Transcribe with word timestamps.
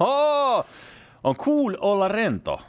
Oh, 0.00 0.64
on 1.24 1.36
cool 1.36 1.74
olla 1.80 2.08
rento. 2.08 2.60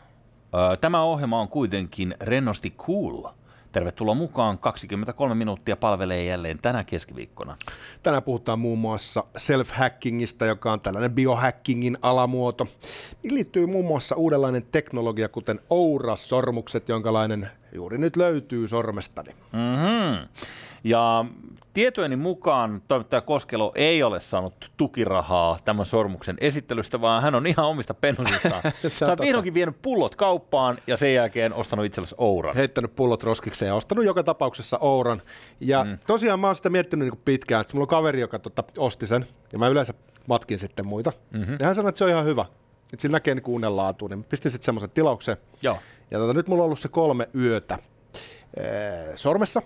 Tämä 0.82 1.04
ohjelma 1.04 1.40
on 1.40 1.48
kuitenkin 1.48 2.16
rennosti 2.22 2.70
cool. 2.78 3.24
Tervetuloa 3.72 4.16
mukaan. 4.16 4.57
23 4.57 5.36
minuuttia 5.36 5.75
palvelee 5.75 6.24
jälleen 6.24 6.60
tänä 6.62 6.84
keskiviikkona. 6.84 7.57
Tänään 8.04 8.24
puhutaan 8.24 8.60
muun 8.60 8.80
muassa 8.80 9.24
self-hackingista, 9.38 10.46
joka 10.46 10.74
on 10.74 10.80
tällainen 10.80 11.12
biohackingin 11.12 11.98
alamuoto. 12.02 12.68
Niin 13.24 13.34
liittyy 13.34 13.66
muun 13.66 13.86
muassa 13.86 14.16
uudenlainen 14.16 14.66
teknologia, 14.71 15.30
kuten 15.30 15.60
Oura-sormukset, 15.70 16.90
jonkalainen 16.90 17.50
juuri 17.71 17.98
nyt 17.98 18.16
löytyy 18.16 18.68
sormestani. 18.68 19.36
Mm-hmm. 19.52 20.28
Ja 20.83 21.25
tietojeni 21.73 22.15
mukaan 22.15 22.82
toimittaja 22.87 23.21
Koskelo 23.21 23.71
ei 23.75 24.04
ole 24.04 24.19
saanut 24.19 24.71
tukirahaa 24.78 25.57
tämän 25.65 25.86
sormuksen 25.86 26.37
esittelystä, 26.41 27.01
vaan 27.01 27.21
hän 27.21 27.36
on 27.36 27.47
ihan 27.47 27.65
omista 27.65 27.93
pennosistaan. 27.93 28.61
Sä 28.88 29.05
oot 29.05 29.21
vihdoinkin 29.21 29.54
vienyt 29.54 29.82
pullot 29.82 30.15
kauppaan 30.15 30.77
ja 30.88 30.97
sen 30.97 31.14
jälkeen 31.14 31.54
ostanut 31.54 31.86
itsellesi 31.86 32.16
Ouran. 32.17 32.55
Heittänyt 32.55 32.95
pullot 32.95 33.23
roskikseen 33.23 33.67
ja 33.67 33.75
ostanut 33.75 34.05
joka 34.05 34.23
tapauksessa 34.23 34.77
Ouran. 34.77 35.22
Ja 35.59 35.83
mm. 35.83 35.97
tosiaan 36.08 36.39
mä 36.39 36.47
oon 36.47 36.55
sitä 36.55 36.69
miettinyt 36.69 37.09
niin 37.09 37.22
pitkään, 37.25 37.61
että 37.61 37.73
mulla 37.73 37.83
on 37.83 37.88
kaveri, 37.88 38.19
joka 38.19 38.39
tota, 38.39 38.63
osti 38.77 39.08
sen 39.08 39.25
ja 39.53 39.59
mä 39.59 39.67
yleensä 39.67 39.94
matkin 40.27 40.59
sitten 40.59 40.88
muita. 40.88 41.11
Mm-hmm. 41.33 41.58
Ja 41.59 41.66
hän 41.66 41.75
sanoi, 41.75 41.89
että 41.89 42.00
se 42.00 42.03
on 42.03 42.09
ihan 42.09 42.25
hyvä. 42.25 42.45
Että 42.94 43.02
sillä 43.02 43.16
näkee 43.16 43.36
niin 43.36 43.44
uuden 43.47 43.75
laatuun, 43.75 44.11
niin 44.11 44.23
pistin 44.23 44.52
sitten 44.52 44.66
semmoisen 44.66 44.89
tilaukseen. 44.89 45.38
Joo. 45.61 45.77
Ja 46.11 46.19
tota, 46.19 46.33
nyt 46.33 46.47
mulla 46.47 46.63
on 46.63 46.66
ollut 46.66 46.80
se 46.80 46.88
kolme 46.88 47.30
yötä 47.36 47.80
ee, 48.58 49.11
sormessa, 49.16 49.61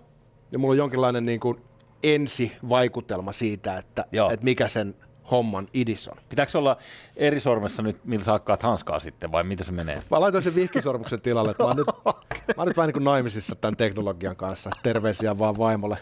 ja 0.51 0.59
mulla 0.59 0.71
on 0.71 0.77
jonkinlainen 0.77 1.25
niin 1.25 1.39
kuin 1.39 1.61
ensivaikutelma 2.03 3.31
siitä, 3.31 3.77
että, 3.77 4.05
että 4.31 4.43
mikä 4.43 4.67
sen 4.67 4.95
homman 5.31 5.67
idis 5.73 6.07
on. 6.07 6.17
Pitääkö 6.29 6.57
olla 6.57 6.77
eri 7.15 7.39
sormessa 7.39 7.81
nyt, 7.81 8.05
millä 8.05 8.25
sä 8.25 8.31
hakkaat 8.31 8.63
hanskaa 8.63 8.99
sitten, 8.99 9.31
vai 9.31 9.43
mitä 9.43 9.63
se 9.63 9.71
menee? 9.71 10.03
Mä 10.11 10.21
laitoin 10.21 10.43
sen 10.43 10.55
vihkisormuksen 10.55 11.21
tilalle, 11.21 11.51
että 11.51 11.63
mä 11.63 11.67
oon 11.67 11.77
nyt, 11.77 11.87
mä 12.05 12.13
oon 12.57 12.67
nyt 12.67 12.77
vähän 12.77 12.87
niin 12.87 12.93
kuin 12.93 13.03
naimisissa 13.03 13.55
tämän 13.55 13.77
teknologian 13.77 14.35
kanssa. 14.35 14.69
Terveisiä 14.83 15.39
vaan 15.39 15.57
vaimolle. 15.57 15.97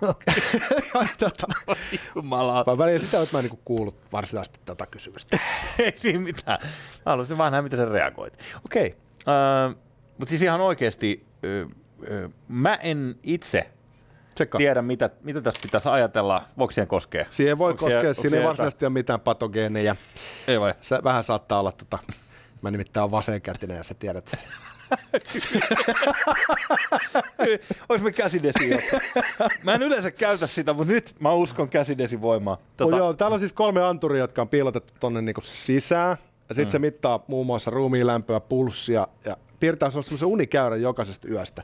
tota, 1.18 1.46
mä 2.66 2.78
välillä 2.78 2.98
sitä, 2.98 3.22
että 3.22 3.36
mä 3.36 3.38
en 3.38 3.44
niin 3.44 3.60
kuullut 3.64 3.96
varsinaisesti 4.12 4.60
tätä 4.64 4.86
kysymystä. 4.86 5.38
Ei 5.78 5.92
siinä 5.96 6.20
mitään. 6.20 6.58
Haluaisin 7.04 7.38
vaan 7.38 7.52
nähdä, 7.52 7.62
miten 7.62 7.78
sä 7.78 7.84
reagoit. 7.84 8.38
Okei, 8.64 8.86
okay. 8.86 9.70
uh, 9.70 9.76
mutta 10.18 10.30
siis 10.30 10.42
ihan 10.42 10.60
oikeasti, 10.60 11.26
uh, 11.64 11.85
mä 12.48 12.74
en 12.74 13.16
itse 13.22 13.70
Tsekka. 14.34 14.58
tiedä, 14.58 14.82
mitä, 14.82 15.10
mitä 15.22 15.40
tässä 15.40 15.60
pitäisi 15.62 15.88
ajatella. 15.88 16.42
Voiko 16.58 16.70
siihen 16.70 16.88
koskea? 16.88 17.26
Siihen 17.30 17.58
voi 17.58 17.70
Onko 17.70 17.84
koskea, 17.84 18.00
siellä, 18.00 18.14
siinä 18.14 18.38
ei 18.38 18.44
varsinaisesti 18.44 18.84
ole 18.84 18.92
mitään 18.92 19.20
patogeeneja. 19.20 19.96
Ei 20.48 20.60
vai? 20.60 20.74
Se 20.80 20.98
vähän 21.04 21.24
saattaa 21.24 21.60
olla, 21.60 21.72
tota, 21.72 21.98
mä 22.62 22.70
nimittäin 22.70 23.02
olen 23.02 23.10
vasenkätinen 23.10 23.76
ja 23.76 23.84
sä 23.84 23.94
tiedät. 23.94 24.32
Olisi 27.88 28.04
me 28.04 28.12
käsidesi 28.12 28.70
Mä 29.62 29.74
en 29.74 29.82
yleensä 29.82 30.10
käytä 30.10 30.46
sitä, 30.46 30.72
mutta 30.72 30.92
nyt 30.92 31.14
mä 31.18 31.32
uskon 31.32 31.68
käsidesivoimaa. 31.68 32.58
Tota... 32.76 32.96
Oh, 32.96 32.98
joo, 32.98 33.14
täällä 33.14 33.34
on 33.34 33.40
siis 33.40 33.52
kolme 33.52 33.82
anturia, 33.82 34.20
jotka 34.20 34.42
on 34.42 34.48
piilotettu 34.48 34.92
tonne 35.00 35.22
niinku 35.22 35.40
sisään. 35.40 36.16
Ja 36.48 36.54
sitten 36.54 36.68
mm. 36.68 36.72
se 36.72 36.78
mittaa 36.78 37.24
muun 37.26 37.46
muassa 37.46 37.70
ruumiin 37.70 38.06
lämpöä, 38.06 38.40
pulssia 38.40 39.08
ja 39.24 39.36
piirtää 39.60 39.90
semmoisen 39.90 40.28
unikäyrän 40.28 40.82
jokaisesta 40.82 41.28
yöstä. 41.28 41.62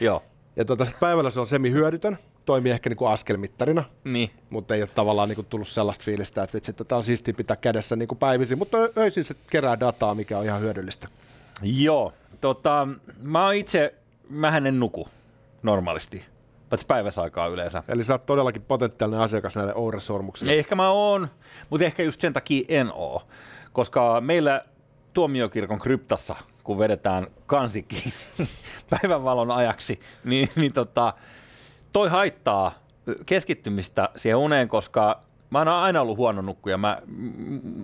Joo. 0.00 0.22
Ja 0.56 0.64
tuota, 0.64 0.84
sit 0.84 1.00
päivällä 1.00 1.30
se 1.30 1.40
on 1.40 1.46
semi-hyödytön, 1.46 2.18
toimii 2.44 2.72
ehkä 2.72 2.90
niinku 2.90 3.06
askelmittarina, 3.06 3.84
niin. 4.04 4.30
mutta 4.50 4.74
ei 4.74 4.82
ole 4.82 4.90
tavallaan 4.94 5.28
niinku 5.28 5.42
tullut 5.42 5.68
sellaista 5.68 6.04
fiilistä, 6.04 6.42
että 6.42 6.54
vitsi, 6.54 6.72
tätä 6.72 6.96
on 6.96 7.04
siistiä 7.04 7.34
pitää 7.34 7.56
kädessä 7.56 7.96
niinku 7.96 8.14
päivisin, 8.14 8.58
mutta 8.58 8.78
öisin 8.96 9.24
se 9.24 9.34
kerää 9.50 9.80
dataa, 9.80 10.14
mikä 10.14 10.38
on 10.38 10.44
ihan 10.44 10.60
hyödyllistä. 10.60 11.08
Joo, 11.62 12.12
tota, 12.40 12.88
mä 13.22 13.44
oon 13.44 13.54
itse, 13.54 13.94
mä 14.30 14.56
en 14.56 14.80
nuku 14.80 15.08
normaalisti, 15.62 16.24
paitsi 16.70 16.86
päiväsaikaa 16.86 17.46
yleensä. 17.46 17.82
Eli 17.88 18.04
sä 18.04 18.14
oot 18.14 18.26
todellakin 18.26 18.62
potentiaalinen 18.62 19.20
asiakas 19.20 19.56
näille 19.56 19.74
Oure-sormuksille. 19.74 20.52
Ehkä 20.52 20.74
mä 20.74 20.90
oon, 20.90 21.28
mutta 21.70 21.84
ehkä 21.84 22.02
just 22.02 22.20
sen 22.20 22.32
takia 22.32 22.64
en 22.68 22.92
oo, 22.92 23.22
koska 23.72 24.20
meillä 24.20 24.64
tuomiokirkon 25.12 25.78
kryptassa 25.78 26.36
kun 26.66 26.78
vedetään 26.78 27.26
kansikin 27.46 28.12
päivänvalon 28.90 29.50
ajaksi, 29.50 30.00
niin, 30.24 30.48
niin 30.56 30.72
tota, 30.72 31.14
toi 31.92 32.08
haittaa 32.08 32.74
keskittymistä 33.26 34.08
siihen 34.16 34.36
uneen, 34.36 34.68
koska 34.68 35.20
mä 35.50 35.58
oon 35.58 35.68
aina 35.68 36.00
ollut 36.00 36.16
huono 36.16 36.42
nukkuja. 36.42 36.78
Mä, 36.78 36.98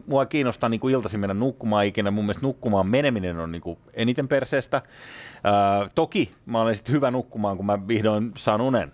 mua 0.07 0.27
kiinnostaa 0.27 0.69
niin 0.69 0.81
kuin 0.81 0.95
iltaisin 0.95 1.21
mennä 1.21 1.35
nukkumaan 1.35 1.85
ikinä. 1.85 2.11
Mun 2.11 2.25
mielestä 2.25 2.47
nukkumaan 2.47 2.87
meneminen 2.87 3.39
on 3.39 3.53
niin 3.53 3.63
kuin 3.63 3.79
eniten 3.95 4.29
perseestä. 4.29 4.83
Ää, 5.45 5.89
toki 5.95 6.35
mä 6.47 6.61
olen 6.61 6.77
sitten 6.77 6.95
hyvä 6.95 7.11
nukkumaan, 7.11 7.57
kun 7.57 7.67
mä 7.67 7.89
vihdoin 7.89 8.33
saan 8.37 8.61
unen. 8.61 8.93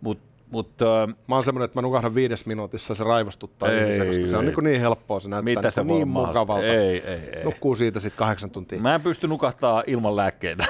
Mutta 0.00 0.29
Mut, 0.50 0.82
uh, 0.82 1.14
mä 1.26 1.34
oon 1.34 1.44
semmoinen, 1.44 1.64
että 1.64 1.78
mä 1.78 1.82
nukahdan 1.82 2.14
viides 2.14 2.46
minuutissa 2.46 2.94
se 2.94 3.04
raivostuttaa 3.04 3.68
ei, 3.68 3.80
ihmisiä, 3.80 4.04
koska 4.04 4.20
ei, 4.20 4.28
se 4.28 4.36
on 4.36 4.46
niin, 4.46 4.64
niin 4.64 4.80
helppoa, 4.80 5.20
se 5.20 5.28
näyttää 5.28 5.54
Mitä 5.54 5.70
se 5.70 5.84
niin 5.84 6.08
mukavalta. 6.08 6.66
Ei, 6.66 7.02
ei, 7.06 7.30
ei. 7.36 7.44
Nukkuu 7.44 7.74
siitä 7.74 8.00
sitten 8.00 8.18
kahdeksan 8.18 8.50
tuntia. 8.50 8.80
Mä 8.80 8.94
en 8.94 9.00
pysty 9.00 9.28
nukahtaa 9.28 9.84
ilman 9.86 10.16
lääkkeitä. 10.16 10.64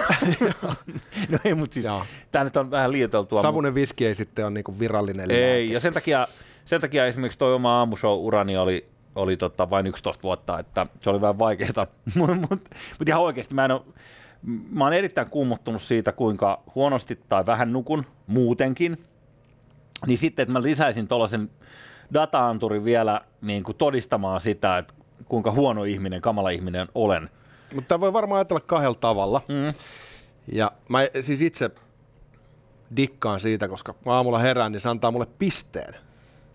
no 1.30 1.38
ei, 1.44 1.54
mutta 1.54 1.74
siis, 1.74 1.86
tää 2.32 2.44
nyt 2.44 2.56
on 2.56 2.70
vähän 2.70 2.92
liioteltua. 2.92 3.42
Savunen 3.42 3.74
viski 3.74 4.06
ei 4.06 4.14
sitten 4.14 4.44
ole 4.44 4.54
niinku 4.54 4.78
virallinen 4.78 5.30
Ei, 5.30 5.60
lääke. 5.60 5.74
ja 5.74 5.80
sen 5.80 5.94
takia, 5.94 6.26
sen 6.64 6.80
takia 6.80 7.06
esimerkiksi 7.06 7.38
toi 7.38 7.54
oma 7.54 7.78
aamushow-urani 7.78 8.56
oli, 8.56 8.84
oli 9.14 9.36
tota 9.36 9.70
vain 9.70 9.86
11 9.86 10.22
vuotta, 10.22 10.58
että 10.58 10.86
se 11.00 11.10
oli 11.10 11.20
vähän 11.20 11.38
vaikeaa. 11.38 11.86
Mutta 12.16 12.34
mut, 12.34 12.50
mut 12.98 13.08
ihan 13.08 13.22
oikeasti 13.22 13.54
mä 13.54 13.64
en 13.64 13.70
ole, 13.70 13.82
mä 14.70 14.84
oon 14.84 14.92
erittäin 14.92 15.30
kuumottunut 15.30 15.82
siitä, 15.82 16.12
kuinka 16.12 16.62
huonosti 16.74 17.18
tai 17.28 17.46
vähän 17.46 17.72
nukun 17.72 18.06
muutenkin– 18.26 18.98
niin 20.06 20.18
sitten, 20.18 20.42
että 20.42 20.52
mä 20.52 20.62
lisäisin 20.62 21.08
tuollaisen 21.08 21.50
data-anturin 22.14 22.84
vielä 22.84 23.20
niin 23.40 23.64
kuin 23.64 23.76
todistamaan 23.76 24.40
sitä, 24.40 24.78
että 24.78 24.94
kuinka 25.28 25.52
huono 25.52 25.84
ihminen, 25.84 26.20
kamala 26.20 26.50
ihminen 26.50 26.88
olen. 26.94 27.30
Mutta 27.74 28.00
voi 28.00 28.12
varmaan 28.12 28.38
ajatella 28.38 28.60
kahdella 28.60 28.98
tavalla. 29.00 29.42
Mm. 29.48 29.74
Ja 30.52 30.72
mä 30.88 30.98
siis 31.20 31.42
itse 31.42 31.70
dikkaan 32.96 33.40
siitä, 33.40 33.68
koska 33.68 33.94
mä 34.06 34.12
aamulla 34.12 34.38
herään, 34.38 34.72
niin 34.72 34.80
se 34.80 34.88
antaa 34.88 35.10
mulle 35.10 35.26
pisteen. 35.38 35.94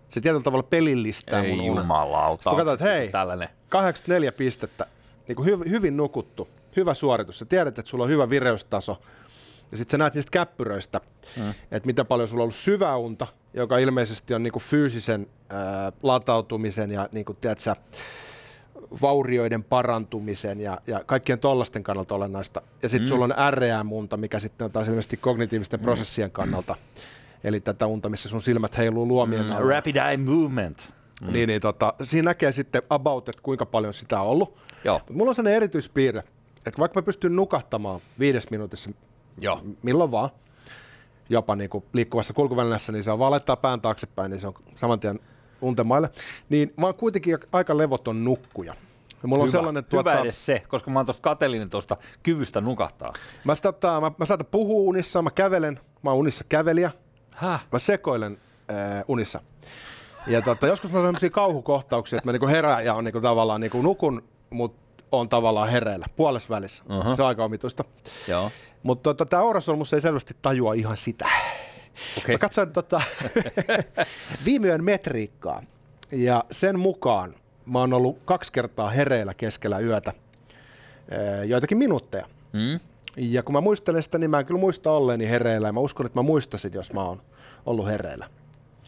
Se 0.08 0.20
tietyllä 0.20 0.42
tavalla 0.42 0.62
pelillistää 0.62 1.42
Ei 1.42 1.56
mun 1.56 1.64
jumalauta. 1.64 2.50
Mä 2.50 2.56
katsoin, 2.56 2.74
että 2.74 2.84
hei, 2.84 3.08
tällainen. 3.08 3.48
84 3.68 4.32
pistettä, 4.32 4.86
niin 5.28 5.36
kuin 5.36 5.48
hy- 5.48 5.70
hyvin 5.70 5.96
nukuttu, 5.96 6.48
hyvä 6.76 6.94
suoritus. 6.94 7.38
Sä 7.38 7.44
tiedät, 7.44 7.78
että 7.78 7.90
sulla 7.90 8.04
on 8.04 8.10
hyvä 8.10 8.30
vireystaso, 8.30 9.00
ja 9.70 9.76
sitten 9.76 9.90
sä 9.90 9.98
näet 9.98 10.14
niistä 10.14 10.30
käppyröistä, 10.30 11.00
mm. 11.36 11.50
että 11.50 11.86
mitä 11.86 12.04
paljon 12.04 12.28
sulla 12.28 12.40
on 12.40 12.44
ollut 12.44 12.54
syväunta, 12.54 13.26
joka 13.54 13.78
ilmeisesti 13.78 14.34
on 14.34 14.42
niinku 14.42 14.58
fyysisen 14.58 15.26
ää, 15.48 15.92
latautumisen 16.02 16.90
ja 16.90 17.08
niinku, 17.12 17.34
tiedätkö, 17.34 17.74
vaurioiden 19.02 19.64
parantumisen 19.64 20.60
ja, 20.60 20.80
ja 20.86 21.04
kaikkien 21.06 21.38
tollasten 21.38 21.82
kannalta 21.82 22.14
olennaista. 22.14 22.62
Ja 22.82 22.88
sitten 22.88 23.06
mm. 23.06 23.08
sulla 23.08 23.24
on 23.24 23.54
REM-unta, 23.54 24.16
mikä 24.16 24.38
sitten 24.38 24.64
on 24.64 24.70
taas 24.70 24.88
ilmeisesti 24.88 25.16
kognitiivisten 25.16 25.80
mm. 25.80 25.84
prosessien 25.84 26.30
kannalta. 26.30 26.76
Eli 27.44 27.60
tätä 27.60 27.86
unta, 27.86 28.08
missä 28.08 28.28
sun 28.28 28.42
silmät 28.42 28.76
heiluu 28.78 29.08
luomien 29.08 29.46
mm, 29.46 29.68
Rapid 29.68 29.96
eye 29.96 30.16
movement. 30.16 30.92
Mm. 31.22 31.32
Niin, 31.32 31.46
niin 31.46 31.60
tota, 31.60 31.94
siinä 32.02 32.30
näkee 32.30 32.52
sitten 32.52 32.82
about, 32.90 33.28
että 33.28 33.42
kuinka 33.42 33.66
paljon 33.66 33.94
sitä 33.94 34.20
on 34.20 34.26
ollut. 34.26 34.56
Joo. 34.84 35.00
Mut 35.08 35.16
mulla 35.16 35.28
on 35.28 35.34
sellainen 35.34 35.56
erityispiirre, 35.56 36.22
että 36.66 36.78
vaikka 36.78 37.00
mä 37.00 37.04
pystyn 37.04 37.36
nukahtamaan 37.36 38.00
viides 38.18 38.50
minuutissa 38.50 38.90
Joo. 39.40 39.60
milloin 39.82 40.10
vaan, 40.10 40.30
jopa 41.28 41.56
niin 41.56 41.70
kuin 41.70 41.84
liikkuvassa 41.92 42.34
kulkuvälineessä, 42.34 42.92
niin 42.92 43.04
se 43.04 43.10
on 43.10 43.18
vaan 43.18 43.30
laittaa 43.30 43.56
pään 43.56 43.80
taaksepäin, 43.80 44.30
niin 44.30 44.40
se 44.40 44.46
on 44.46 44.54
saman 44.74 45.00
tien 45.00 45.20
untemaille. 45.60 46.10
Niin 46.48 46.74
mä 46.76 46.86
oon 46.86 46.94
kuitenkin 46.94 47.38
aika 47.52 47.78
levoton 47.78 48.24
nukkuja. 48.24 48.74
Ja 49.22 49.28
mulla 49.28 49.42
hyvä, 49.42 49.44
on 49.44 49.50
sellainen, 49.50 49.84
tuota, 49.84 50.10
hyvä 50.10 50.22
edes 50.22 50.46
se, 50.46 50.62
koska 50.68 50.90
mä 50.90 50.98
oon 50.98 51.06
tuosta 51.06 51.22
katelinen 51.22 51.70
tuosta 51.70 51.96
kyvystä 52.22 52.60
nukahtaa. 52.60 53.08
Mä, 53.44 53.54
sitä, 53.54 53.72
mä, 54.00 54.12
mä 54.18 54.24
saatan 54.24 54.46
puhua 54.50 54.82
unissa, 54.82 55.22
mä 55.22 55.30
kävelen, 55.30 55.80
mä 56.02 56.10
oon 56.10 56.18
unissa 56.18 56.44
kävelijä. 56.48 56.90
Häh? 57.36 57.66
Mä 57.72 57.78
sekoilen 57.78 58.38
äh, 58.70 59.04
unissa. 59.08 59.40
Ja 60.26 60.42
tota, 60.42 60.66
joskus 60.66 60.92
mä 60.92 60.98
oon 60.98 61.06
sellaisia 61.06 61.30
kauhukohtauksia, 61.30 62.16
että 62.16 62.28
mä 62.28 62.32
niinku 62.32 62.46
herään 62.46 62.84
ja 62.84 62.94
on 62.94 63.04
niinku 63.04 63.20
tavallaan 63.20 63.60
niinku 63.60 63.82
nukun, 63.82 64.24
mutta 64.50 64.85
on 65.20 65.28
tavallaan 65.28 65.68
hereillä 65.68 66.06
puolessa 66.16 66.48
välissä. 66.48 66.84
Uh-huh. 66.88 67.16
Se 67.16 67.22
on 67.22 67.28
aika 67.28 67.44
omituista. 67.44 67.84
Joo. 68.28 68.50
Mutta 68.82 69.02
tota, 69.02 69.26
tämä 69.26 69.42
Ourasolmus 69.42 69.92
ei 69.92 70.00
selvästi 70.00 70.36
tajua 70.42 70.74
ihan 70.74 70.96
sitä. 70.96 71.26
Okay. 72.18 72.34
Mä 72.34 72.38
katsoin 72.38 72.72
tota, 72.72 73.00
viime 74.46 74.68
yön 74.68 74.84
metriikkaa 74.84 75.62
ja 76.12 76.44
sen 76.50 76.78
mukaan 76.78 77.34
mä 77.66 77.78
oon 77.78 77.92
ollut 77.92 78.18
kaksi 78.24 78.52
kertaa 78.52 78.90
hereillä 78.90 79.34
keskellä 79.34 79.78
yötä 79.78 80.12
joitakin 81.46 81.78
minuutteja. 81.78 82.26
Mm. 82.52 82.80
Ja 83.16 83.42
kun 83.42 83.52
mä 83.52 83.60
muistelen 83.60 84.02
sitä, 84.02 84.18
niin 84.18 84.30
mä 84.30 84.38
en 84.38 84.46
kyllä 84.46 84.60
muista 84.60 84.90
olleeni 84.90 85.28
hereillä 85.28 85.68
ja 85.68 85.72
mä 85.72 85.80
uskon, 85.80 86.06
että 86.06 86.18
mä 86.18 86.22
muistasin, 86.22 86.72
jos 86.72 86.92
mä 86.92 87.04
oon 87.04 87.22
ollut 87.66 87.86
hereillä. 87.86 88.30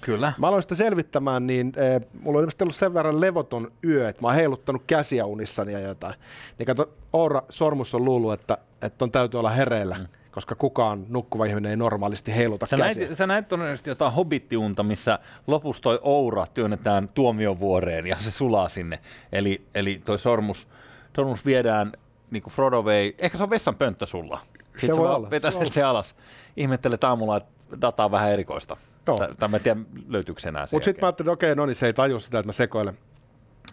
Kyllä. 0.00 0.32
Mä 0.38 0.48
aloin 0.48 0.62
sitä 0.62 0.74
selvittämään, 0.74 1.46
niin 1.46 1.72
eh, 1.76 2.00
mulla 2.20 2.38
on 2.38 2.42
ilmeisesti 2.42 2.64
ollut 2.64 2.76
sen 2.76 2.94
verran 2.94 3.20
levoton 3.20 3.72
yö, 3.84 4.08
että 4.08 4.22
mä 4.22 4.28
oon 4.28 4.34
heiluttanut 4.34 4.82
käsiä 4.86 5.26
unissani 5.26 5.72
ja 5.72 5.80
jotain. 5.80 6.14
Niin 6.58 6.66
kato, 6.66 6.90
Oura 7.12 7.42
Sormus 7.48 7.94
on 7.94 8.04
luullut, 8.04 8.32
että, 8.32 8.58
että 8.82 9.04
on 9.04 9.10
täytyy 9.10 9.40
olla 9.40 9.50
hereillä, 9.50 9.98
mm. 9.98 10.06
koska 10.30 10.54
kukaan 10.54 11.06
nukkuva 11.08 11.44
ihminen 11.44 11.70
ei 11.70 11.76
normaalisti 11.76 12.34
heiluta 12.34 12.66
Sä 12.66 12.76
käsiä. 12.76 13.04
näit, 13.04 13.16
sä 13.16 13.26
näit 13.26 13.48
todennäköisesti 13.48 13.90
jotain 13.90 14.12
hobittiunta, 14.12 14.82
missä 14.82 15.18
lopussa 15.46 15.82
toi 15.82 15.98
Oura 16.02 16.46
työnnetään 16.54 17.08
tuomiovuoreen 17.14 18.06
ja 18.06 18.16
se 18.18 18.30
sulaa 18.30 18.68
sinne. 18.68 18.98
Eli, 19.32 19.62
eli 19.74 20.00
toi 20.04 20.18
sormus, 20.18 20.68
sormus 21.16 21.46
viedään 21.46 21.92
niin 22.30 22.42
kuin 22.42 22.52
Frodo 22.52 22.84
vei, 22.84 23.14
ehkä 23.18 23.38
se 23.38 23.42
on 23.42 23.50
vessan 23.50 23.74
pönttö 23.74 24.06
sulla. 24.06 24.40
Sitten 24.76 24.96
voi 24.96 25.06
sä 25.06 25.14
olla, 25.14 25.30
vetää 25.30 25.50
se 25.50 25.58
voi 25.58 25.70
se 25.70 25.82
alas. 25.82 26.14
Ihmettelet 26.56 27.04
aamulla, 27.04 27.36
että 27.36 27.50
data 27.80 28.04
on 28.04 28.10
vähän 28.10 28.30
erikoista. 28.30 28.76
Joo. 29.06 29.16
Tai, 29.16 29.28
tai 29.38 29.48
mä 29.48 29.56
en 29.56 29.62
tiedä, 29.62 29.80
löytyykö 30.08 30.40
se 30.40 30.48
enää 30.48 30.66
Mutta 30.72 30.84
sitten 30.84 31.02
mä 31.02 31.06
ajattelin, 31.06 31.26
että 31.28 31.32
okei, 31.32 31.54
no 31.54 31.66
niin 31.66 31.76
se 31.76 31.86
ei 31.86 31.92
taju 31.92 32.20
sitä, 32.20 32.38
että 32.38 32.48
mä 32.48 32.52
sekoilen. 32.52 32.98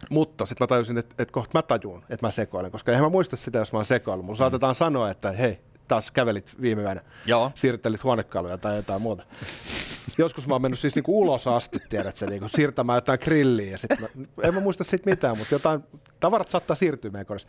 Mutta 0.09 0.45
sitten 0.45 0.65
mä 0.65 0.67
tajusin, 0.67 0.97
että, 0.97 1.15
että 1.19 1.31
kohta 1.31 1.51
mä 1.53 1.61
tajuun, 1.61 2.03
että 2.09 2.25
mä 2.25 2.31
sekoilen, 2.31 2.71
koska 2.71 2.91
eihän 2.91 3.05
mä 3.05 3.09
muista 3.09 3.35
sitä, 3.35 3.59
jos 3.59 3.73
mä 3.73 3.77
oon 3.77 3.85
sekoillut. 3.85 4.25
Mulla 4.25 4.37
saatetaan 4.37 4.75
sanoa, 4.75 5.11
että 5.11 5.31
hei, 5.31 5.59
taas 5.87 6.11
kävelit 6.11 6.61
viime 6.61 6.81
yönä, 6.81 7.01
Joo. 7.25 7.51
siirtelit 7.55 8.03
huonekaluja 8.03 8.57
tai 8.57 8.75
jotain 8.75 9.01
muuta. 9.01 9.23
Joskus 10.17 10.47
mä 10.47 10.53
oon 10.53 10.61
mennyt 10.61 10.79
siis 10.79 10.95
niinku 10.95 11.21
ulos 11.21 11.47
asti, 11.47 11.79
tiedät 11.89 12.15
sä, 12.15 12.25
niinku 12.25 12.47
siirtämään 12.47 12.97
jotain 12.97 13.19
grilliä. 13.21 13.71
Ja 13.71 13.77
sit 13.77 13.89
mä, 13.99 14.07
en 14.43 14.53
mä 14.53 14.59
muista 14.59 14.83
siitä 14.83 15.09
mitään, 15.09 15.37
mutta 15.37 15.55
jotain 15.55 15.83
tavarat 16.19 16.49
saattaa 16.49 16.75
siirtyä 16.75 17.11
meidän 17.11 17.25
kodissa. 17.25 17.47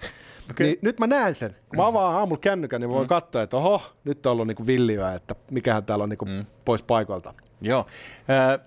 Okay. 0.50 0.66
Niin, 0.66 0.78
nyt 0.82 0.98
mä 0.98 1.06
näen 1.06 1.34
sen. 1.34 1.56
Kun 1.68 1.78
mä 1.78 1.86
avaan 1.86 2.14
aamulla 2.14 2.40
kännykän, 2.40 2.80
niin 2.80 2.90
mä 2.90 2.94
voin 2.94 3.06
mm. 3.06 3.08
katsoa, 3.08 3.42
että 3.42 3.56
oho, 3.56 3.82
nyt 4.04 4.26
on 4.26 4.32
ollut 4.32 4.46
niinku 4.46 4.66
villiä, 4.66 5.12
että 5.12 5.34
mikähän 5.50 5.84
täällä 5.84 6.02
on 6.02 6.08
niinku 6.08 6.24
mm. 6.24 6.46
pois 6.64 6.82
paikoilta. 6.82 7.34
Joo. 7.60 7.86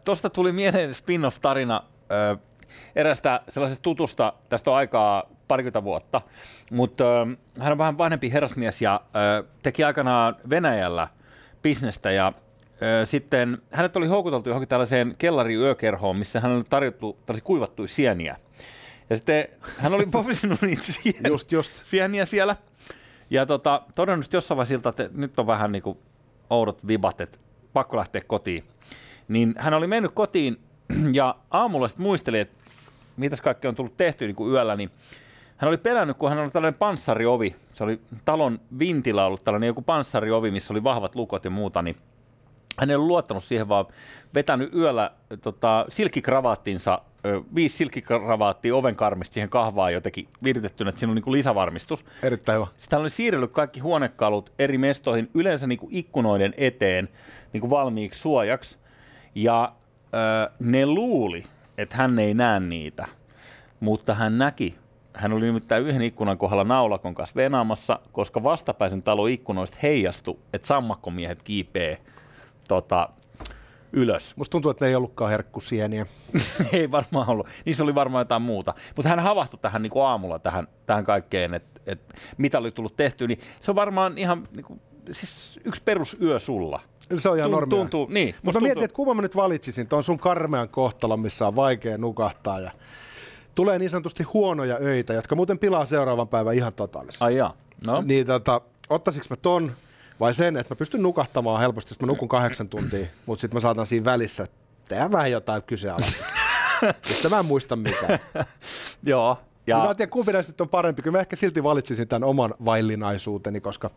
Tuosta 0.04 0.30
tuli 0.30 0.52
mieleen 0.52 0.94
spin-off-tarina 0.94 1.84
ö, 2.12 2.38
erästä 2.96 3.42
sellaisesta 3.50 3.82
tutusta, 3.82 4.34
tästä 4.50 4.72
on 4.72 4.78
aikaa 4.78 5.24
parikymmentä 5.50 5.84
vuotta, 5.84 6.22
mutta 6.72 7.22
ö, 7.22 7.26
hän 7.60 7.72
on 7.72 7.78
vähän 7.78 7.98
vanhempi 7.98 8.32
herrasmies 8.32 8.82
ja 8.82 9.02
ö, 9.40 9.44
teki 9.64 9.84
aikanaan 9.84 10.36
Venäjällä 10.50 11.08
bisnestä 11.62 12.12
ja 12.12 12.34
sitten 13.06 13.58
hänet 13.72 13.96
oli 13.98 14.08
houkuteltu 14.08 14.50
johonkin 14.50 14.70
tällaiseen 14.70 15.16
kellariyökerhoon, 15.18 16.18
missä 16.18 16.40
hän 16.40 16.52
oli 16.52 16.64
tarjottu 16.70 17.18
tällaisia 17.26 17.46
kuivattuja 17.46 17.88
sieniä. 17.88 18.36
Ja 19.10 19.16
sitten 19.16 19.46
hän 19.78 19.94
oli 19.94 20.06
povisinut 20.12 20.62
niitä 20.62 20.84
sieniä, 20.84 21.22
Just, 21.28 21.52
just. 21.52 21.80
sieniä 21.84 22.26
siellä 22.26 22.56
ja 23.30 23.46
tota, 23.46 23.82
todennut 23.96 24.34
jossain 24.34 24.56
vaiheessa 24.58 24.74
siltä, 24.74 24.90
että 24.90 25.10
nyt 25.14 25.40
on 25.40 25.48
vähän 25.48 25.72
niin 25.72 25.82
kuin 25.82 25.98
oudot 26.50 26.88
vibat, 26.88 27.22
että 27.22 27.38
pakko 27.74 27.98
lähteä 27.98 28.22
kotiin. 28.28 28.64
Niin 29.28 29.54
hän 29.58 29.74
oli 29.74 29.88
mennyt 29.88 30.12
kotiin 30.14 30.60
ja 31.12 31.36
aamulla 31.52 31.88
sitten 31.88 32.04
muisteli, 32.04 32.40
että 32.40 32.58
mitäs 33.18 33.42
kaikki 33.42 33.68
on 33.68 33.76
tullut 33.76 33.98
tehty 33.98 34.28
niin 34.28 34.36
kuin 34.36 34.52
yöllä, 34.54 34.76
niin 34.76 34.90
hän 35.60 35.70
oli 35.70 35.78
pelännyt, 35.78 36.18
kun 36.18 36.30
hän 36.30 36.40
oli 36.40 36.50
tällainen 36.50 36.80
panssariovi. 36.80 37.56
Se 37.74 37.84
oli 37.84 38.02
talon 38.26 38.60
vintillä 38.80 39.26
ollut 39.26 39.44
tällainen 39.44 39.68
joku 39.68 39.82
panssariovi, 39.82 40.52
missä 40.52 40.74
oli 40.74 40.84
vahvat 40.84 41.16
lukot 41.16 41.46
ja 41.46 41.50
muuta, 41.50 41.82
niin 41.82 41.96
hän 42.80 42.90
ei 42.90 42.96
ollut 42.96 43.08
luottanut 43.08 43.44
siihen, 43.44 43.70
vaan 43.70 43.86
vetänyt 44.36 44.74
yöllä 44.74 45.12
tota, 45.42 45.86
silkkikravaattinsa, 45.90 47.02
ö, 47.26 47.42
viisi 47.56 47.78
silkkikravaattia 47.78 48.76
oven 48.76 48.96
karmista 48.96 49.34
siihen 49.34 49.50
kahvaan 49.50 49.94
jotenkin 49.94 50.28
viritettynä, 50.44 50.90
että 50.90 51.00
siinä 51.00 51.12
oli 51.12 51.22
niin 51.26 51.32
lisävarmistus. 51.32 52.06
Erittäin 52.24 52.56
hyvä. 52.56 52.68
Sitten 52.78 52.98
hän 52.98 53.02
oli 53.02 53.10
siirrellyt 53.10 53.52
kaikki 53.52 53.80
huonekalut 53.80 54.52
eri 54.60 54.78
mestoihin, 54.78 55.30
yleensä 55.34 55.68
niin 55.68 55.80
kuin 55.80 55.96
ikkunoiden 55.96 56.54
eteen 56.58 57.10
niin 57.54 57.62
kuin 57.62 57.72
valmiiksi 57.72 58.20
suojaksi. 58.20 58.78
Ja 59.36 59.74
ö, 60.14 60.52
ne 60.60 60.86
luuli, 60.86 61.46
että 61.78 61.98
hän 61.98 62.20
ei 62.20 62.34
näe 62.34 62.60
niitä, 62.60 63.08
mutta 63.80 64.14
hän 64.14 64.38
näki. 64.38 64.76
Hän 65.20 65.34
oli 65.34 65.46
nimittäin 65.46 65.88
yhden 65.88 66.02
ikkunan 66.02 66.38
kohdalla 66.38 66.64
naulakon 66.64 67.16
kanssa 67.16 67.36
venaamassa, 67.36 68.00
koska 68.12 68.44
vastapäisen 68.44 69.04
talon 69.04 69.30
ikkunoista 69.30 69.78
heijastui, 69.84 70.40
että 70.54 70.68
sammakkomiehet 70.68 71.42
kiipee 71.44 71.98
tota, 72.68 73.10
ylös. 73.94 74.38
Musta 74.38 74.52
tuntuu, 74.52 74.72
että 74.72 74.86
ne 74.86 74.90
ei 74.90 74.96
ollutkaan 74.96 75.32
herkkusieniä. 75.32 76.06
ei 76.74 76.92
varmaan 76.92 77.30
ollut. 77.30 77.48
Niissä 77.66 77.84
oli 77.84 77.96
varmaan 77.96 78.22
jotain 78.22 78.42
muuta. 78.42 78.74
Mutta 78.96 79.10
hän 79.10 79.20
havahtui 79.20 79.60
tähän 79.62 79.82
niin 79.82 79.92
kuin 79.92 80.06
aamulla 80.06 80.40
tähän, 80.40 80.68
tähän 80.86 81.04
kaikkeen, 81.04 81.54
että 81.54 81.82
et, 81.86 82.16
mitä 82.38 82.58
oli 82.58 82.72
tullut 82.72 82.96
tehtyä. 82.98 83.28
Niin 83.28 83.40
se 83.60 83.72
on 83.72 83.76
varmaan 83.76 84.18
ihan 84.18 84.48
niin 84.52 84.66
kuin, 84.66 84.82
siis 85.12 85.60
yksi 85.66 85.82
perusyö 85.86 86.40
sulla. 86.40 86.80
Se 87.18 87.30
on 87.30 87.38
ihan 87.38 87.50
Tun- 87.50 87.52
normia. 87.52 87.78
tuntuu, 87.78 88.08
niin. 88.10 88.36
Mutta 88.42 88.60
mietin, 88.60 88.74
tuntuu- 88.76 88.86
että 88.86 88.96
kumman 88.96 89.16
mä 89.16 89.22
nyt 89.22 89.36
valitsisin. 89.36 89.88
Tuon 89.88 90.04
sun 90.04 90.20
karmean 90.20 90.70
kohtalon, 90.70 91.20
missä 91.20 91.48
on 91.48 91.56
vaikea 91.56 91.98
nukahtaa 91.98 92.60
ja 92.60 92.72
tulee 93.56 93.80
niin 93.80 93.90
sanotusti 93.90 94.24
huonoja 94.24 94.78
öitä, 94.82 95.14
jotka 95.14 95.36
muuten 95.36 95.60
pilaa 95.60 95.86
seuraavan 95.86 96.28
päivän 96.28 96.56
ihan 96.56 96.74
totaalisesti. 96.74 97.26
Ai 97.26 97.36
jaa. 97.36 97.54
No, 97.88 98.02
Niin 98.02 98.26
tota, 98.26 98.62
ottaisinko 98.90 99.28
mä 99.30 99.36
ton 99.36 99.72
vai 100.20 100.34
sen, 100.34 100.58
että 100.58 100.74
mä 100.74 100.78
pystyn 100.78 101.04
nukahtamaan 101.04 101.60
helposti, 101.60 101.94
että 101.94 102.06
mä 102.06 102.12
nukun 102.12 102.28
kahdeksan 102.28 102.70
tuntia, 102.70 103.06
mutta 103.26 103.42
sitten 103.42 103.56
mä 103.56 103.60
saatan 103.60 103.86
siinä 103.86 104.06
välissä 104.06 104.48
tehdä 104.88 105.12
vähän 105.12 105.32
jotain 105.32 105.64
kyseenalaista. 105.64 106.26
Sitten 107.02 107.32
mä 107.36 107.40
en 107.40 107.46
muista 107.46 107.76
mitään. 107.76 108.20
joo. 109.04 109.38
Ja. 109.68 109.78
Mä 109.78 109.90
en 109.90 109.96
tiedä, 109.98 110.10
kumpi 110.10 110.34
näistä 110.34 110.52
nyt 110.52 110.62
on 110.62 110.70
parempi. 110.70 111.02
Kyllä 111.02 111.18
mä 111.18 111.22
ehkä 111.22 111.36
silti 111.36 111.64
valitsisin 111.64 112.08
tämän 112.08 112.30
oman 112.30 112.54
vaillinaisuuteni, 112.66 113.62
koska 113.62 113.90